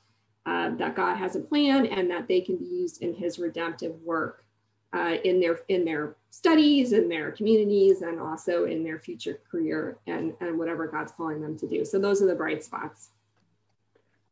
uh, 0.46 0.72
that 0.72 0.98
God 0.98 1.16
has 1.16 1.38
a 1.38 1.40
plan 1.40 1.86
and 1.86 2.12
that 2.12 2.28
they 2.28 2.42
can 2.42 2.58
be 2.58 2.66
used 2.66 3.02
in 3.02 3.14
His 3.14 3.40
redemptive 3.40 3.96
work 4.02 4.44
uh, 4.92 5.16
in 5.24 5.40
their 5.40 5.62
in 5.70 5.86
their 5.86 6.18
studies, 6.30 6.92
in 6.92 7.08
their 7.08 7.32
communities, 7.32 8.02
and 8.02 8.20
also 8.20 8.66
in 8.66 8.84
their 8.84 9.00
future 9.00 9.40
career 9.50 9.98
and 10.08 10.34
and 10.42 10.60
whatever 10.60 10.88
God's 10.88 11.14
calling 11.14 11.42
them 11.42 11.58
to 11.60 11.68
do. 11.70 11.86
So 11.86 12.00
those 12.00 12.22
are 12.22 12.28
the 12.28 12.36
bright 12.36 12.66
spots. 12.66 13.12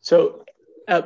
So. 0.02 0.44
Uh, 0.88 1.02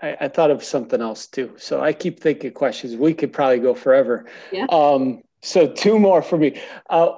I, 0.00 0.16
I, 0.20 0.28
thought 0.28 0.50
of 0.50 0.62
something 0.62 1.00
else 1.00 1.26
too. 1.26 1.54
So 1.56 1.80
I 1.80 1.92
keep 1.92 2.20
thinking 2.20 2.52
questions. 2.52 2.94
We 2.94 3.14
could 3.14 3.32
probably 3.32 3.58
go 3.58 3.74
forever. 3.74 4.26
Yeah. 4.52 4.66
Um, 4.70 5.22
so 5.40 5.66
two 5.66 5.98
more 5.98 6.20
for 6.20 6.36
me. 6.36 6.60
Uh, 6.90 7.12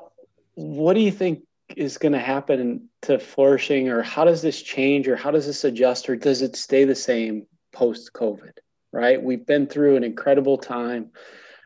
what 0.55 0.95
do 0.95 1.01
you 1.01 1.11
think 1.11 1.43
is 1.77 1.99
going 1.99 2.13
to 2.13 2.19
happen 2.19 2.89
to 3.03 3.19
flourishing 3.19 3.89
or 3.89 4.03
how 4.03 4.25
does 4.25 4.43
this 4.43 4.61
change 4.63 5.09
or 5.09 5.17
how 5.17 5.31
does 5.31 5.47
this 5.47 5.65
adjust 5.65 6.09
or 6.09 6.17
does 6.17 6.43
it 6.43 6.57
stay 6.57 6.85
the 6.85 6.95
same 6.95 7.47
post 7.73 8.13
covid 8.13 8.53
right 8.93 9.23
we've 9.23 9.47
been 9.47 9.67
through 9.67 9.97
an 9.97 10.05
incredible 10.05 10.59
time 10.59 11.11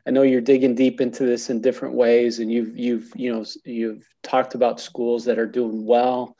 i 0.06 0.10
know 0.10 0.22
you're 0.22 0.40
digging 0.40 0.74
deep 0.74 1.00
into 1.00 1.24
this 1.24 1.48
in 1.48 1.60
different 1.60 1.94
ways 1.94 2.38
and 2.38 2.52
you've 2.52 2.76
you've 2.76 3.10
you 3.16 3.32
know 3.32 3.44
you've 3.64 4.06
talked 4.22 4.54
about 4.54 4.80
schools 4.80 5.24
that 5.24 5.38
are 5.38 5.46
doing 5.46 5.86
well 5.86 6.36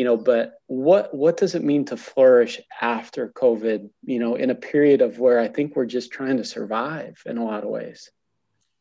you 0.00 0.06
know 0.06 0.16
but 0.16 0.54
what 0.66 1.14
what 1.14 1.36
does 1.36 1.54
it 1.54 1.62
mean 1.62 1.84
to 1.84 1.94
flourish 1.94 2.58
after 2.80 3.28
covid 3.28 3.90
you 4.02 4.18
know 4.18 4.34
in 4.34 4.48
a 4.48 4.54
period 4.54 5.02
of 5.02 5.18
where 5.18 5.38
i 5.38 5.46
think 5.46 5.76
we're 5.76 5.84
just 5.84 6.10
trying 6.10 6.38
to 6.38 6.44
survive 6.56 7.22
in 7.26 7.36
a 7.36 7.44
lot 7.44 7.62
of 7.62 7.68
ways 7.68 8.10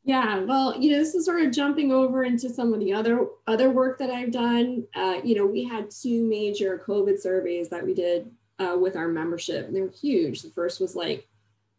Yeah, 0.06 0.40
well, 0.40 0.80
you 0.82 0.92
know, 0.92 0.98
this 0.98 1.14
is 1.14 1.26
sort 1.26 1.44
of 1.44 1.52
jumping 1.52 1.92
over 1.92 2.24
into 2.24 2.50
some 2.50 2.74
of 2.74 2.80
the 2.80 2.94
other 2.94 3.28
other 3.54 3.70
work 3.70 4.00
that 4.00 4.10
I've 4.10 4.32
done. 4.32 4.86
Uh, 4.96 5.18
you 5.24 5.36
know, 5.36 5.46
we 5.46 5.66
had 5.66 5.92
two 5.92 6.24
major 6.24 6.82
COVID 6.88 7.20
surveys 7.20 7.68
that 7.70 7.86
we 7.86 7.94
did 7.94 8.32
uh, 8.60 8.78
with 8.80 8.96
our 8.96 9.10
membership, 9.10 9.68
and 9.68 9.76
they 9.76 9.82
were 9.82 9.90
huge. 10.06 10.42
The 10.42 10.52
first 10.52 10.80
was 10.80 10.96
like 10.96 11.28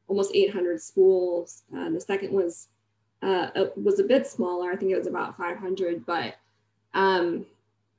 almost 0.07 0.33
800 0.35 0.83
schools. 0.83 1.63
Uh, 1.75 1.89
the 1.91 2.01
second 2.01 2.33
was 2.33 2.69
uh, 3.23 3.49
was 3.77 3.99
a 3.99 4.05
bit 4.05 4.27
smaller. 4.27 4.71
I 4.71 4.77
think 4.77 4.93
it 4.93 4.99
was 4.99 5.07
about 5.07 5.37
500, 5.37 6.05
but 6.05 6.37
um, 6.95 7.47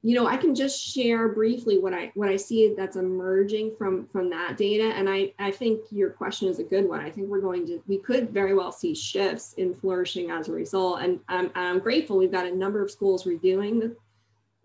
you 0.04 0.16
know, 0.16 0.26
I 0.26 0.36
can 0.36 0.56
just 0.56 0.84
share 0.84 1.30
briefly 1.30 1.78
what 1.78 1.94
I 1.94 2.12
what 2.16 2.28
I 2.28 2.36
see 2.36 2.74
that's 2.76 2.96
emerging 2.96 3.76
from 3.78 4.08
from 4.08 4.32
that 4.32 4.58
data. 4.58 4.86
And 4.96 5.08
I 5.08 5.34
I 5.38 5.52
think 5.52 5.82
your 5.92 6.10
question 6.10 6.48
is 6.48 6.58
a 6.58 6.64
good 6.64 6.90
one. 6.90 7.00
I 7.00 7.12
think 7.12 7.30
we're 7.30 7.42
going 7.42 7.68
to 7.68 7.84
we 7.88 8.00
could 8.00 8.32
very 8.32 8.56
well 8.56 8.72
see 8.72 8.96
shifts 8.96 9.54
in 9.54 9.76
flourishing 9.76 10.32
as 10.32 10.48
a 10.48 10.54
result. 10.54 11.02
And 11.02 11.20
I'm 11.28 11.52
I'm 11.54 11.80
grateful 11.80 12.18
we've 12.18 12.32
got 12.32 12.48
a 12.48 12.56
number 12.56 12.82
of 12.82 12.90
schools 12.90 13.26
redoing 13.26 13.80
the 13.80 13.96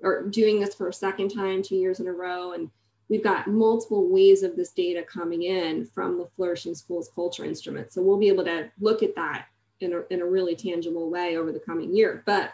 or 0.02 0.22
doing 0.22 0.60
this 0.60 0.74
for 0.74 0.88
a 0.88 0.92
second 0.92 1.30
time, 1.30 1.62
two 1.62 1.76
years 1.76 2.00
in 2.00 2.06
a 2.06 2.12
row, 2.12 2.52
and 2.52 2.70
we've 3.08 3.24
got 3.24 3.46
multiple 3.46 4.08
ways 4.08 4.42
of 4.42 4.56
this 4.56 4.70
data 4.70 5.02
coming 5.02 5.42
in 5.42 5.86
from 5.86 6.18
the 6.18 6.28
flourishing 6.36 6.74
schools 6.74 7.10
culture 7.14 7.44
instrument. 7.44 7.92
So 7.92 8.02
we'll 8.02 8.18
be 8.18 8.28
able 8.28 8.44
to 8.44 8.70
look 8.80 9.02
at 9.02 9.14
that 9.16 9.46
in 9.80 9.92
a, 9.92 10.02
in 10.10 10.20
a 10.20 10.26
really 10.26 10.54
tangible 10.54 11.10
way 11.10 11.36
over 11.36 11.50
the 11.52 11.60
coming 11.60 11.94
year. 11.94 12.22
But 12.26 12.52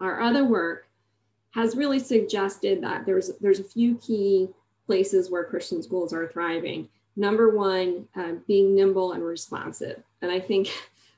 our 0.00 0.20
other 0.20 0.44
work 0.44 0.89
has 1.52 1.76
really 1.76 1.98
suggested 1.98 2.82
that 2.82 3.06
there's 3.06 3.30
there's 3.40 3.60
a 3.60 3.64
few 3.64 3.96
key 3.96 4.48
places 4.86 5.30
where 5.30 5.44
Christian 5.44 5.82
schools 5.82 6.12
are 6.12 6.28
thriving. 6.28 6.88
Number 7.16 7.54
one, 7.54 8.08
uh, 8.16 8.34
being 8.46 8.74
nimble 8.74 9.12
and 9.12 9.22
responsive, 9.22 10.02
and 10.22 10.30
I 10.30 10.40
think 10.40 10.68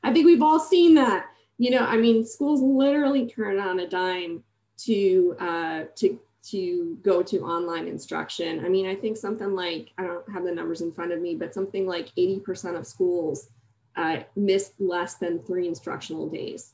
I 0.03 0.13
think 0.13 0.27
we've 0.27 0.43
all 0.43 0.61
seen 0.61 0.95
that. 0.95 1.27
You 1.59 1.71
know, 1.71 1.85
I 1.85 1.97
mean, 1.97 2.25
schools 2.25 2.61
literally 2.61 3.27
turn 3.27 3.61
on 3.61 3.81
a 3.81 3.89
dime 3.89 4.43
to 4.79 5.37
uh, 5.39 5.85
to 5.97 6.19
to 6.51 6.99
go 7.03 7.23
to 7.23 7.45
online 7.45 7.87
instruction. 7.87 8.65
I 8.65 8.69
mean, 8.69 8.87
I 8.87 8.97
think 8.97 9.17
something 9.17 9.55
like 9.55 9.93
I 9.99 10.05
don't 10.05 10.29
have 10.33 10.45
the 10.45 10.53
numbers 10.53 10.81
in 10.81 10.93
front 10.93 11.13
of 11.13 11.21
me, 11.21 11.37
but 11.37 11.55
something 11.55 11.87
like 11.87 12.13
80% 12.17 12.77
of 12.77 12.87
schools 12.87 13.49
uh, 13.95 14.21
missed 14.35 14.81
less 14.81 15.15
than 15.15 15.41
three 15.41 15.69
instructional 15.69 16.29
days, 16.29 16.73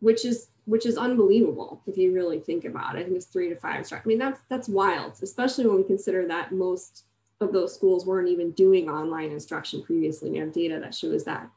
which 0.00 0.24
is 0.24 0.48
which 0.66 0.84
is 0.84 0.98
unbelievable 0.98 1.80
if 1.86 1.96
you 1.96 2.12
really 2.12 2.40
think 2.40 2.64
about 2.64 2.96
it. 2.96 3.00
I 3.00 3.02
think 3.04 3.16
it's 3.16 3.26
three 3.26 3.48
to 3.48 3.56
five. 3.56 3.86
I 3.92 4.00
mean, 4.04 4.18
that's 4.18 4.40
that's 4.48 4.68
wild, 4.68 5.14
especially 5.22 5.66
when 5.66 5.78
we 5.78 5.84
consider 5.84 6.26
that 6.26 6.52
most 6.52 7.04
of 7.40 7.52
those 7.52 7.74
schools 7.74 8.06
weren't 8.06 8.28
even 8.28 8.50
doing 8.52 8.88
online 8.88 9.30
instruction 9.30 9.82
previously. 9.82 10.30
We 10.30 10.38
have 10.38 10.52
data 10.52 10.78
that 10.80 10.94
shows 10.94 11.24
that. 11.24 11.50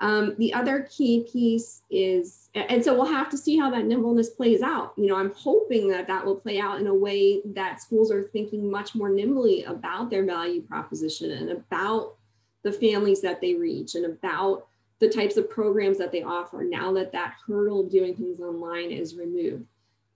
Um, 0.00 0.34
the 0.36 0.52
other 0.52 0.88
key 0.90 1.26
piece 1.32 1.82
is, 1.88 2.48
and 2.54 2.84
so 2.84 2.92
we'll 2.92 3.04
have 3.06 3.30
to 3.30 3.38
see 3.38 3.56
how 3.56 3.70
that 3.70 3.84
nimbleness 3.84 4.30
plays 4.30 4.60
out. 4.60 4.94
You 4.96 5.06
know, 5.06 5.16
I'm 5.16 5.32
hoping 5.32 5.88
that 5.90 6.08
that 6.08 6.26
will 6.26 6.34
play 6.34 6.58
out 6.58 6.80
in 6.80 6.88
a 6.88 6.94
way 6.94 7.40
that 7.54 7.80
schools 7.80 8.10
are 8.10 8.24
thinking 8.32 8.68
much 8.68 8.96
more 8.96 9.10
nimbly 9.10 9.62
about 9.62 10.10
their 10.10 10.24
value 10.24 10.60
proposition 10.60 11.30
and 11.30 11.50
about 11.50 12.16
the 12.64 12.72
families 12.72 13.20
that 13.20 13.40
they 13.40 13.54
reach 13.54 13.94
and 13.94 14.04
about 14.04 14.66
the 15.02 15.08
types 15.08 15.36
of 15.36 15.50
programs 15.50 15.98
that 15.98 16.12
they 16.12 16.22
offer 16.22 16.62
now 16.62 16.92
that 16.92 17.10
that 17.10 17.34
hurdle 17.44 17.80
of 17.80 17.90
doing 17.90 18.14
things 18.14 18.38
online 18.38 18.92
is 18.92 19.16
removed. 19.16 19.64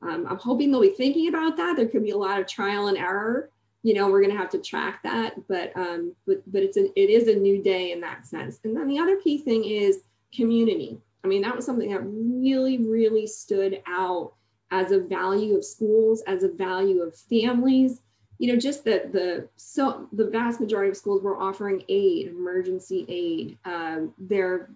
Um, 0.01 0.29
I'm 0.31 0.39
hoping 0.39 0.71
they'll 0.71 0.81
be 0.81 0.91
thinking 0.91 1.29
about 1.29 1.57
that. 1.57 1.77
There 1.77 1.89
could 1.89 2.05
be 2.05 2.13
a 2.13 2.17
lot 2.17 2.39
of 2.39 2.47
trial 2.47 2.87
and 2.87 2.97
error. 2.97 3.51
You 3.83 3.95
know, 3.95 4.09
we're 4.09 4.21
going 4.21 4.31
to 4.31 4.39
have 4.39 4.51
to 4.51 4.61
track 4.61 5.03
that, 5.03 5.35
but 5.49 5.77
um, 5.77 6.15
but 6.25 6.41
but 6.53 6.63
it's 6.63 6.77
an, 6.77 6.93
it 6.95 7.11
is 7.11 7.27
a 7.27 7.35
new 7.35 7.61
day 7.61 7.91
in 7.91 8.01
that 8.03 8.27
sense. 8.27 8.61
And 8.63 8.77
then 8.77 8.87
the 8.87 9.01
other 9.01 9.17
key 9.17 9.39
thing 9.39 9.65
is 9.65 10.03
community. 10.33 10.99
I 11.25 11.27
mean, 11.27 11.43
that 11.43 11.57
was 11.57 11.67
something 11.67 11.91
that 11.91 12.03
really 12.05 12.79
really 12.79 13.27
stood 13.27 13.83
out 13.89 14.35
as 14.71 14.93
a 14.93 15.01
value 15.01 15.57
of 15.57 15.65
schools, 15.65 16.23
as 16.29 16.45
a 16.45 16.49
value 16.49 17.03
of 17.03 17.17
families, 17.17 18.03
you 18.39 18.53
know, 18.53 18.59
just 18.59 18.85
that 18.85 19.13
the 19.13 19.49
so 19.57 20.09
the 20.13 20.29
vast 20.29 20.61
majority 20.61 20.91
of 20.91 20.97
schools 20.97 21.23
were 21.23 21.41
offering 21.41 21.83
aid, 21.89 22.29
emergency 22.29 23.05
aid. 23.09 23.59
Um, 23.65 24.13
they're 24.19 24.71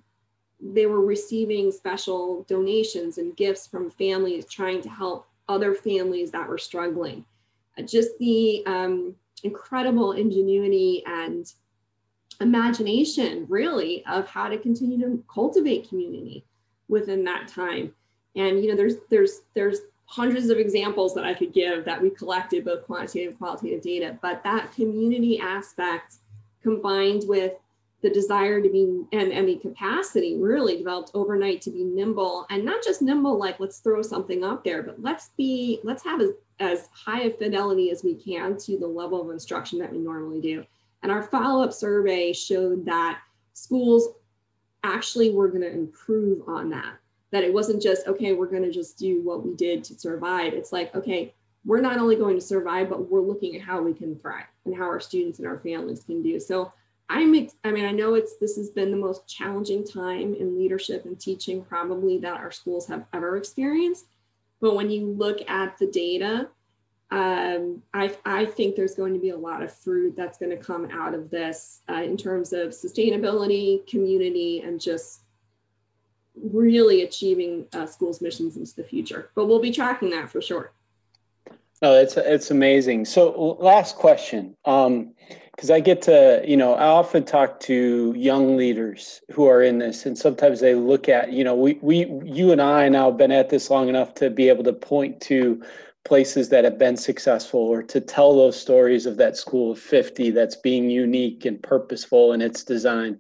they 0.63 0.87
were 0.87 1.01
receiving 1.01 1.73
special 1.73 2.45
donations 2.49 3.19
and 3.19 3.37
gifts 3.37 3.67
from 3.67 3.91
families 3.91 4.45
trying 4.47 4.83
to 4.83 4.91
help 4.91 5.27
other 5.49 5.75
families 5.75 6.31
that 6.31 6.47
were 6.49 6.59
struggling. 6.59 7.25
Uh, 7.79 7.83
just 7.83 8.11
the 8.19 8.63
um, 8.67 9.15
incredible 9.43 10.13
ingenuity 10.13 11.03
and 11.07 11.53
imagination, 12.41 13.47
really, 13.49 14.05
of 14.07 14.27
how 14.29 14.49
to 14.49 14.59
continue 14.59 14.99
to 14.99 15.23
cultivate 15.33 15.89
community 15.89 16.45
within 16.89 17.25
that 17.25 17.49
time. 17.49 17.93
And 18.37 18.63
you 18.63 18.71
know, 18.71 18.77
there's 18.77 18.97
there's 19.11 19.43
there's 19.55 19.81
hundreds 20.11 20.51
of 20.51 20.59
examples 20.59 21.15
that 21.15 21.25
I 21.25 21.35
could 21.35 21.53
give 21.53 21.85
that 21.85 22.03
we 22.03 22.11
collected 22.11 22.65
both 22.65 22.85
quantitative 22.85 23.31
and 23.31 23.39
qualitative 23.39 23.81
data, 23.81 24.19
but 24.21 24.43
that 24.43 24.73
community 24.75 25.39
aspect 25.39 26.17
combined 26.65 27.23
with 27.29 27.53
the 28.03 28.11
desire 28.11 28.61
to 28.61 28.69
be 28.69 29.05
and, 29.13 29.31
and 29.31 29.49
the 29.49 29.57
capacity 29.57 30.37
really 30.37 30.77
developed 30.79 31.13
overnight 31.15 31.61
to 31.63 31.71
be 31.71 31.85
nimble 31.85 32.47
and 32.51 32.65
not 32.65 32.83
just 32.83 33.03
nimble 33.03 33.39
like 33.39 33.61
let's 33.61 33.79
throw 33.79 34.01
something 34.01 34.43
up 34.43 34.65
there 34.65 34.83
but 34.83 35.01
let's 35.03 35.31
be 35.37 35.81
let's 35.85 36.03
have 36.03 36.21
as, 36.21 36.31
as 36.61 36.89
high 36.93 37.23
a 37.23 37.31
fidelity 37.31 37.91
as 37.91 38.03
we 38.03 38.15
can 38.15 38.57
to 38.57 38.79
the 38.79 38.87
level 38.87 39.23
of 39.23 39.31
instruction 39.31 39.79
that 39.79 39.93
we 39.93 39.99
normally 39.99 40.41
do. 40.41 40.65
And 41.03 41.13
our 41.13 41.23
follow-up 41.23 41.73
survey 41.73 42.33
showed 42.33 42.85
that 42.87 43.21
schools 43.53 44.09
actually 44.83 45.31
were 45.31 45.49
going 45.49 45.63
to 45.63 45.73
improve 45.73 46.43
on 46.49 46.71
that 46.71 46.95
that 47.31 47.45
it 47.45 47.53
wasn't 47.53 47.83
just 47.83 48.07
okay 48.07 48.33
we're 48.33 48.47
going 48.47 48.63
to 48.63 48.73
just 48.73 48.99
do 48.99 49.23
what 49.23 49.45
we 49.45 49.55
did 49.55 49.85
to 49.85 49.99
survive. 49.99 50.53
It's 50.53 50.73
like 50.73 50.95
okay 50.95 51.35
we're 51.65 51.81
not 51.81 51.99
only 51.99 52.17
going 52.17 52.37
to 52.37 52.45
survive 52.45 52.89
but 52.89 53.11
we're 53.11 53.21
looking 53.21 53.57
at 53.57 53.63
how 53.63 53.83
we 53.83 53.93
can 53.93 54.17
thrive 54.17 54.47
and 54.65 54.75
how 54.75 54.85
our 54.85 55.01
students 55.01 55.39
and 55.39 55.47
our 55.47 55.59
families 55.59 56.05
can 56.05 56.23
do. 56.23 56.41
So 56.41 56.73
i'm 57.09 57.35
i 57.65 57.73
mean 57.73 57.85
i 57.85 57.91
know 57.91 58.15
it's 58.15 58.37
this 58.37 58.57
has 58.57 58.71
been 58.71 58.93
the 58.93 58.97
most 58.97 59.27
challenging 59.27 59.85
time 59.85 60.33
in 60.35 60.57
leadership 60.57 61.05
and 61.07 61.19
teaching 61.19 61.61
probably 61.61 62.19
that 62.19 62.37
our 62.37 62.53
schools 62.53 62.87
have 62.87 63.05
ever 63.13 63.37
experienced. 63.37 64.07
But 64.61 64.77
when 64.77 64.91
you 64.91 65.07
look 65.07 65.39
at 65.49 65.79
the 65.79 65.87
data 65.87 66.49
um, 67.13 67.83
I, 67.93 68.17
I 68.25 68.45
think 68.47 68.77
there's 68.77 68.95
going 68.95 69.15
to 69.15 69.19
be 69.19 69.31
a 69.31 69.37
lot 69.37 69.63
of 69.63 69.75
fruit 69.75 70.15
that's 70.17 70.39
going 70.39 70.57
to 70.57 70.63
come 70.63 70.89
out 70.93 71.13
of 71.13 71.29
this 71.31 71.81
uh, 71.89 72.03
in 72.03 72.17
terms 72.17 72.53
of 72.53 72.69
sustainability, 72.69 73.85
community, 73.89 74.61
and 74.61 74.81
just 74.81 75.23
really 76.35 77.03
achieving 77.03 77.67
uh, 77.73 77.87
schools' 77.87 78.21
missions 78.21 78.57
into 78.57 78.75
the 78.75 78.85
future. 78.85 79.31
But 79.35 79.47
we'll 79.47 79.61
be 79.61 79.73
tracking 79.73 80.11
that 80.11 80.31
for 80.31 80.41
sure. 80.41 80.73
No, 81.83 81.95
it's 81.95 82.17
it's 82.19 82.51
amazing. 82.51 83.07
So, 83.07 83.57
last 83.59 83.97
question, 83.97 84.55
because 84.65 84.87
um, 84.87 85.15
I 85.71 85.81
get 85.81 86.03
to, 86.03 86.43
you 86.47 86.57
know, 86.57 86.75
I 86.75 86.87
often 86.87 87.25
talk 87.25 87.59
to 87.61 88.13
young 88.15 88.59
leaders 88.59 89.23
who 89.33 89.47
are 89.47 89.63
in 89.63 89.79
this, 89.79 90.05
and 90.05 90.17
sometimes 90.17 90.61
they 90.61 90.75
look 90.75 91.09
at, 91.09 91.33
you 91.33 91.43
know, 91.43 91.55
we 91.55 91.79
we 91.81 92.07
you 92.23 92.53
and 92.53 92.61
I 92.61 92.91
now 92.91 93.07
have 93.07 93.17
been 93.17 93.33
at 93.33 93.49
this 93.49 93.71
long 93.71 93.89
enough 93.89 94.13
to 94.17 94.29
be 94.29 94.51
able 94.51 94.65
to 94.65 94.75
point 94.75 95.23
to 95.23 95.63
places 96.05 96.51
that 96.51 96.65
have 96.65 96.79
been 96.79 96.97
successful 96.97 97.61
or 97.61 97.83
to 97.83 98.01
tell 98.01 98.35
those 98.35 98.61
stories 98.61 99.07
of 99.07 99.17
that 99.19 99.37
school 99.37 99.73
of 99.73 99.79
50 99.79 100.31
that's 100.31 100.57
being 100.57 100.89
unique 100.89 101.45
and 101.45 101.63
purposeful 101.63 102.33
in 102.33 102.41
its 102.41 102.65
design 102.65 103.19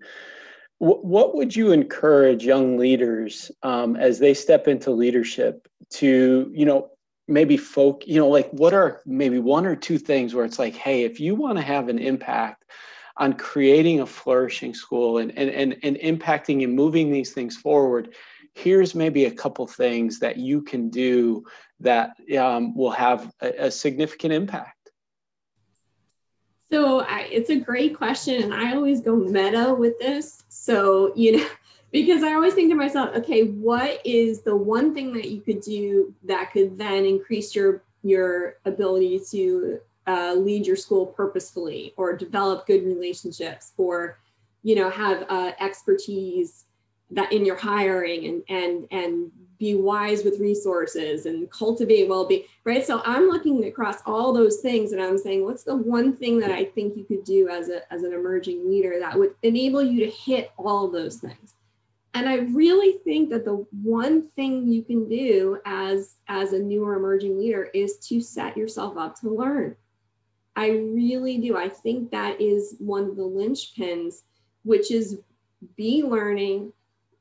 what 0.80 1.36
would 1.36 1.54
you 1.54 1.72
encourage 1.72 2.42
young 2.44 2.78
leaders 2.78 3.52
um, 3.62 3.96
as 3.96 4.18
they 4.18 4.32
step 4.32 4.66
into 4.66 4.90
leadership 4.90 5.68
to, 5.90 6.50
you 6.54 6.64
know, 6.64 6.90
maybe 7.28 7.58
folk, 7.58 8.06
you 8.06 8.18
know, 8.18 8.28
like 8.28 8.50
what 8.50 8.72
are 8.72 9.02
maybe 9.04 9.38
one 9.38 9.66
or 9.66 9.76
two 9.76 9.98
things 9.98 10.34
where 10.34 10.44
it's 10.44 10.58
like, 10.58 10.74
hey, 10.74 11.04
if 11.04 11.20
you 11.20 11.34
want 11.34 11.58
to 11.58 11.62
have 11.62 11.90
an 11.90 11.98
impact 11.98 12.64
on 13.18 13.34
creating 13.34 14.00
a 14.00 14.06
flourishing 14.06 14.72
school 14.72 15.18
and, 15.18 15.36
and, 15.36 15.50
and, 15.50 15.76
and 15.82 15.96
impacting 15.98 16.64
and 16.64 16.74
moving 16.74 17.12
these 17.12 17.32
things 17.32 17.58
forward, 17.58 18.14
here's 18.54 18.94
maybe 18.94 19.26
a 19.26 19.30
couple 19.30 19.66
things 19.66 20.18
that 20.18 20.38
you 20.38 20.62
can 20.62 20.88
do 20.88 21.44
that 21.78 22.12
um, 22.38 22.74
will 22.74 22.90
have 22.90 23.30
a, 23.42 23.66
a 23.66 23.70
significant 23.70 24.32
impact. 24.32 24.79
So 26.72 27.00
I, 27.00 27.28
it's 27.30 27.50
a 27.50 27.56
great 27.56 27.96
question, 27.96 28.42
and 28.42 28.54
I 28.54 28.74
always 28.74 29.00
go 29.00 29.16
meta 29.16 29.74
with 29.74 29.98
this. 29.98 30.44
So 30.48 31.12
you 31.16 31.38
know, 31.38 31.48
because 31.92 32.22
I 32.22 32.34
always 32.34 32.54
think 32.54 32.70
to 32.70 32.76
myself, 32.76 33.14
okay, 33.16 33.44
what 33.44 34.00
is 34.04 34.42
the 34.42 34.54
one 34.54 34.94
thing 34.94 35.12
that 35.14 35.28
you 35.28 35.40
could 35.40 35.60
do 35.60 36.14
that 36.24 36.52
could 36.52 36.78
then 36.78 37.04
increase 37.04 37.54
your 37.54 37.82
your 38.02 38.56
ability 38.64 39.20
to 39.30 39.80
uh, 40.06 40.34
lead 40.34 40.66
your 40.66 40.76
school 40.76 41.06
purposefully, 41.06 41.92
or 41.96 42.16
develop 42.16 42.66
good 42.66 42.84
relationships, 42.84 43.72
or 43.76 44.18
you 44.62 44.76
know, 44.76 44.90
have 44.90 45.24
uh, 45.28 45.52
expertise 45.58 46.66
that 47.10 47.32
in 47.32 47.44
your 47.44 47.56
hiring 47.56 48.26
and 48.26 48.42
and 48.48 48.86
and 48.92 49.32
be 49.60 49.74
wise 49.74 50.24
with 50.24 50.40
resources 50.40 51.26
and 51.26 51.48
cultivate 51.50 52.08
well-being 52.08 52.42
right? 52.64 52.84
So 52.84 53.02
i'm 53.04 53.28
looking 53.28 53.64
across 53.66 53.98
all 54.06 54.32
those 54.32 54.56
things 54.56 54.92
and 54.92 55.00
i'm 55.00 55.18
saying 55.18 55.44
what's 55.44 55.62
the 55.62 55.76
one 55.76 56.16
thing 56.16 56.40
that 56.40 56.50
i 56.50 56.64
think 56.64 56.96
you 56.96 57.04
could 57.04 57.22
do 57.22 57.48
as 57.48 57.68
a 57.68 57.92
as 57.92 58.02
an 58.02 58.12
emerging 58.12 58.68
leader 58.68 58.98
that 58.98 59.16
would 59.16 59.34
enable 59.42 59.82
you 59.82 60.00
to 60.06 60.10
hit 60.10 60.50
all 60.56 60.88
those 60.88 61.18
things? 61.18 61.54
And 62.14 62.28
i 62.28 62.36
really 62.36 62.98
think 63.04 63.30
that 63.30 63.44
the 63.44 63.66
one 63.82 64.28
thing 64.30 64.66
you 64.66 64.82
can 64.82 65.08
do 65.08 65.60
as 65.64 66.16
as 66.26 66.52
a 66.54 66.58
newer 66.58 66.94
emerging 66.94 67.38
leader 67.38 67.70
is 67.74 67.98
to 68.08 68.20
set 68.20 68.56
yourself 68.56 68.96
up 68.96 69.20
to 69.20 69.28
learn. 69.28 69.76
I 70.56 70.70
really 70.70 71.38
do. 71.38 71.56
I 71.56 71.68
think 71.68 72.10
that 72.10 72.40
is 72.40 72.74
one 72.78 73.04
of 73.04 73.16
the 73.16 73.22
linchpins 73.22 74.22
which 74.64 74.90
is 74.90 75.18
be 75.76 76.02
learning 76.02 76.72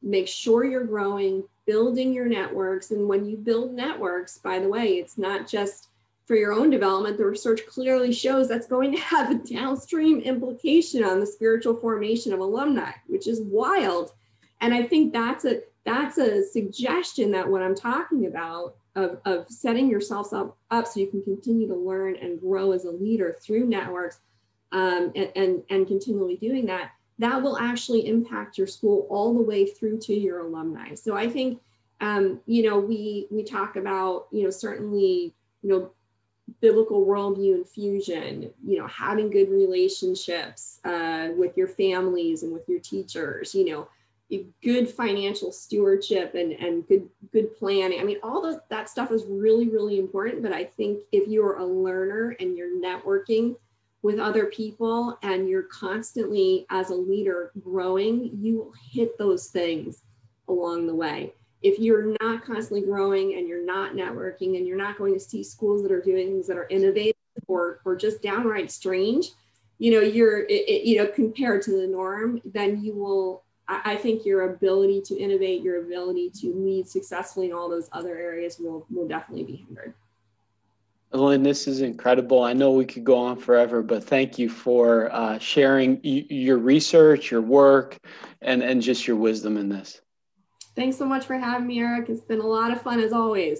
make 0.01 0.27
sure 0.27 0.63
you're 0.63 0.85
growing 0.85 1.43
building 1.69 2.13
your 2.13 2.25
networks 2.25 2.89
and 2.89 3.07
when 3.07 3.25
you 3.25 3.37
build 3.37 3.73
networks 3.73 4.39
by 4.39 4.57
the 4.57 4.67
way 4.67 4.93
it's 4.93 5.17
not 5.17 5.47
just 5.47 5.89
for 6.29 6.35
your 6.35 6.53
own 6.53 6.69
development, 6.69 7.17
the 7.17 7.25
research 7.25 7.65
clearly 7.65 8.13
shows 8.13 8.47
that's 8.47 8.67
going 8.67 8.91
to 8.91 8.99
have 8.99 9.31
a 9.31 9.35
downstream 9.35 10.19
implication 10.19 11.03
on 11.03 11.19
the 11.19 11.25
spiritual 11.25 11.75
formation 11.77 12.31
of 12.33 12.39
alumni, 12.39 12.91
which 13.07 13.27
is 13.27 13.41
wild. 13.41 14.11
And 14.61 14.71
I 14.71 14.83
think 14.83 15.11
that's 15.11 15.43
a 15.45 15.61
that's 15.85 16.19
a 16.19 16.43
suggestion 16.43 17.31
that 17.31 17.49
what 17.49 17.63
I'm 17.63 17.73
talking 17.73 18.27
about 18.27 18.75
of, 18.95 19.19
of 19.25 19.49
setting 19.49 19.89
yourself 19.89 20.31
up, 20.31 20.55
up 20.69 20.85
so 20.85 20.99
you 20.99 21.07
can 21.07 21.23
continue 21.23 21.67
to 21.67 21.75
learn 21.75 22.15
and 22.17 22.39
grow 22.39 22.73
as 22.73 22.85
a 22.85 22.91
leader 22.91 23.35
through 23.41 23.65
networks 23.65 24.19
um, 24.71 25.11
and, 25.15 25.31
and, 25.35 25.63
and 25.71 25.87
continually 25.87 26.35
doing 26.35 26.67
that, 26.67 26.91
that 27.19 27.41
will 27.41 27.57
actually 27.57 28.07
impact 28.07 28.57
your 28.57 28.67
school 28.67 29.07
all 29.09 29.33
the 29.33 29.41
way 29.41 29.65
through 29.65 29.99
to 29.99 30.13
your 30.13 30.39
alumni. 30.39 30.95
So 30.95 31.15
I 31.15 31.29
think, 31.29 31.61
um, 32.01 32.39
you 32.45 32.63
know, 32.63 32.79
we, 32.79 33.27
we 33.29 33.43
talk 33.43 33.75
about, 33.75 34.27
you 34.31 34.43
know, 34.43 34.49
certainly, 34.49 35.33
you 35.61 35.69
know, 35.69 35.91
biblical 36.61 37.05
worldview 37.05 37.55
infusion, 37.55 38.51
you 38.65 38.79
know, 38.79 38.87
having 38.87 39.29
good 39.29 39.49
relationships 39.49 40.79
uh, 40.83 41.29
with 41.37 41.55
your 41.55 41.67
families 41.67 42.43
and 42.43 42.51
with 42.51 42.67
your 42.67 42.79
teachers, 42.79 43.53
you 43.53 43.65
know, 43.69 43.87
good 44.63 44.89
financial 44.89 45.51
stewardship 45.51 46.35
and, 46.35 46.51
and 46.53 46.87
good 46.87 47.09
good 47.33 47.55
planning. 47.57 47.99
I 47.99 48.03
mean, 48.03 48.19
all 48.21 48.41
the, 48.41 48.61
that 48.69 48.89
stuff 48.89 49.11
is 49.11 49.25
really, 49.27 49.69
really 49.69 49.99
important. 49.99 50.41
But 50.41 50.53
I 50.53 50.63
think 50.63 51.01
if 51.11 51.27
you're 51.27 51.57
a 51.57 51.65
learner 51.65 52.35
and 52.39 52.55
you're 52.55 52.79
networking 52.79 53.55
with 54.01 54.19
other 54.19 54.45
people 54.45 55.17
and 55.23 55.49
you're 55.49 55.63
constantly 55.63 56.65
as 56.69 56.89
a 56.89 56.95
leader 56.95 57.51
growing, 57.61 58.31
you 58.41 58.57
will 58.57 58.73
hit 58.91 59.17
those 59.17 59.47
things 59.47 60.03
along 60.47 60.87
the 60.87 60.95
way 60.95 61.33
if 61.61 61.79
you're 61.79 62.15
not 62.21 62.43
constantly 62.43 62.81
growing 62.81 63.35
and 63.35 63.47
you're 63.47 63.65
not 63.65 63.93
networking 63.93 64.57
and 64.57 64.65
you're 64.65 64.77
not 64.77 64.97
going 64.97 65.13
to 65.13 65.19
see 65.19 65.43
schools 65.43 65.83
that 65.83 65.91
are 65.91 66.01
doing 66.01 66.27
things 66.27 66.47
that 66.47 66.57
are 66.57 66.67
innovative 66.69 67.15
or, 67.47 67.81
or 67.83 67.95
just 67.95 68.21
downright 68.21 68.71
strange, 68.71 69.31
you 69.77 69.91
know, 69.91 69.99
you're, 69.99 70.41
it, 70.43 70.69
it, 70.69 70.83
you 70.85 70.97
know, 70.97 71.07
compared 71.07 71.61
to 71.63 71.71
the 71.71 71.87
norm, 71.87 72.41
then 72.45 72.81
you 72.81 72.95
will, 72.95 73.43
I, 73.67 73.93
I 73.93 73.95
think 73.97 74.25
your 74.25 74.53
ability 74.53 75.01
to 75.05 75.17
innovate, 75.17 75.61
your 75.61 75.83
ability 75.83 76.31
to 76.41 76.53
lead 76.53 76.87
successfully 76.87 77.47
in 77.47 77.53
all 77.53 77.69
those 77.69 77.89
other 77.91 78.17
areas 78.17 78.57
will, 78.59 78.85
will 78.89 79.07
definitely 79.07 79.43
be 79.43 79.65
hindered. 79.67 79.93
Lynn, 81.11 81.41
this 81.41 81.67
is 81.67 81.81
incredible. 81.81 82.43
I 82.43 82.53
know 82.53 82.71
we 82.71 82.85
could 82.85 83.03
go 83.03 83.17
on 83.17 83.37
forever, 83.37 83.81
but 83.81 84.03
thank 84.03 84.37
you 84.37 84.47
for 84.47 85.11
uh, 85.11 85.39
sharing 85.39 85.95
y- 86.03 86.25
your 86.29 86.57
research, 86.57 87.31
your 87.31 87.41
work, 87.41 87.97
and, 88.41 88.61
and 88.61 88.81
just 88.81 89.07
your 89.07 89.17
wisdom 89.17 89.57
in 89.57 89.69
this. 89.69 90.01
Thanks 90.75 90.97
so 90.97 91.05
much 91.05 91.25
for 91.25 91.37
having 91.37 91.67
me, 91.67 91.79
Eric. 91.79 92.09
It's 92.09 92.21
been 92.21 92.39
a 92.39 92.47
lot 92.47 92.71
of 92.71 92.81
fun 92.81 92.99
as 92.99 93.11
always. 93.11 93.59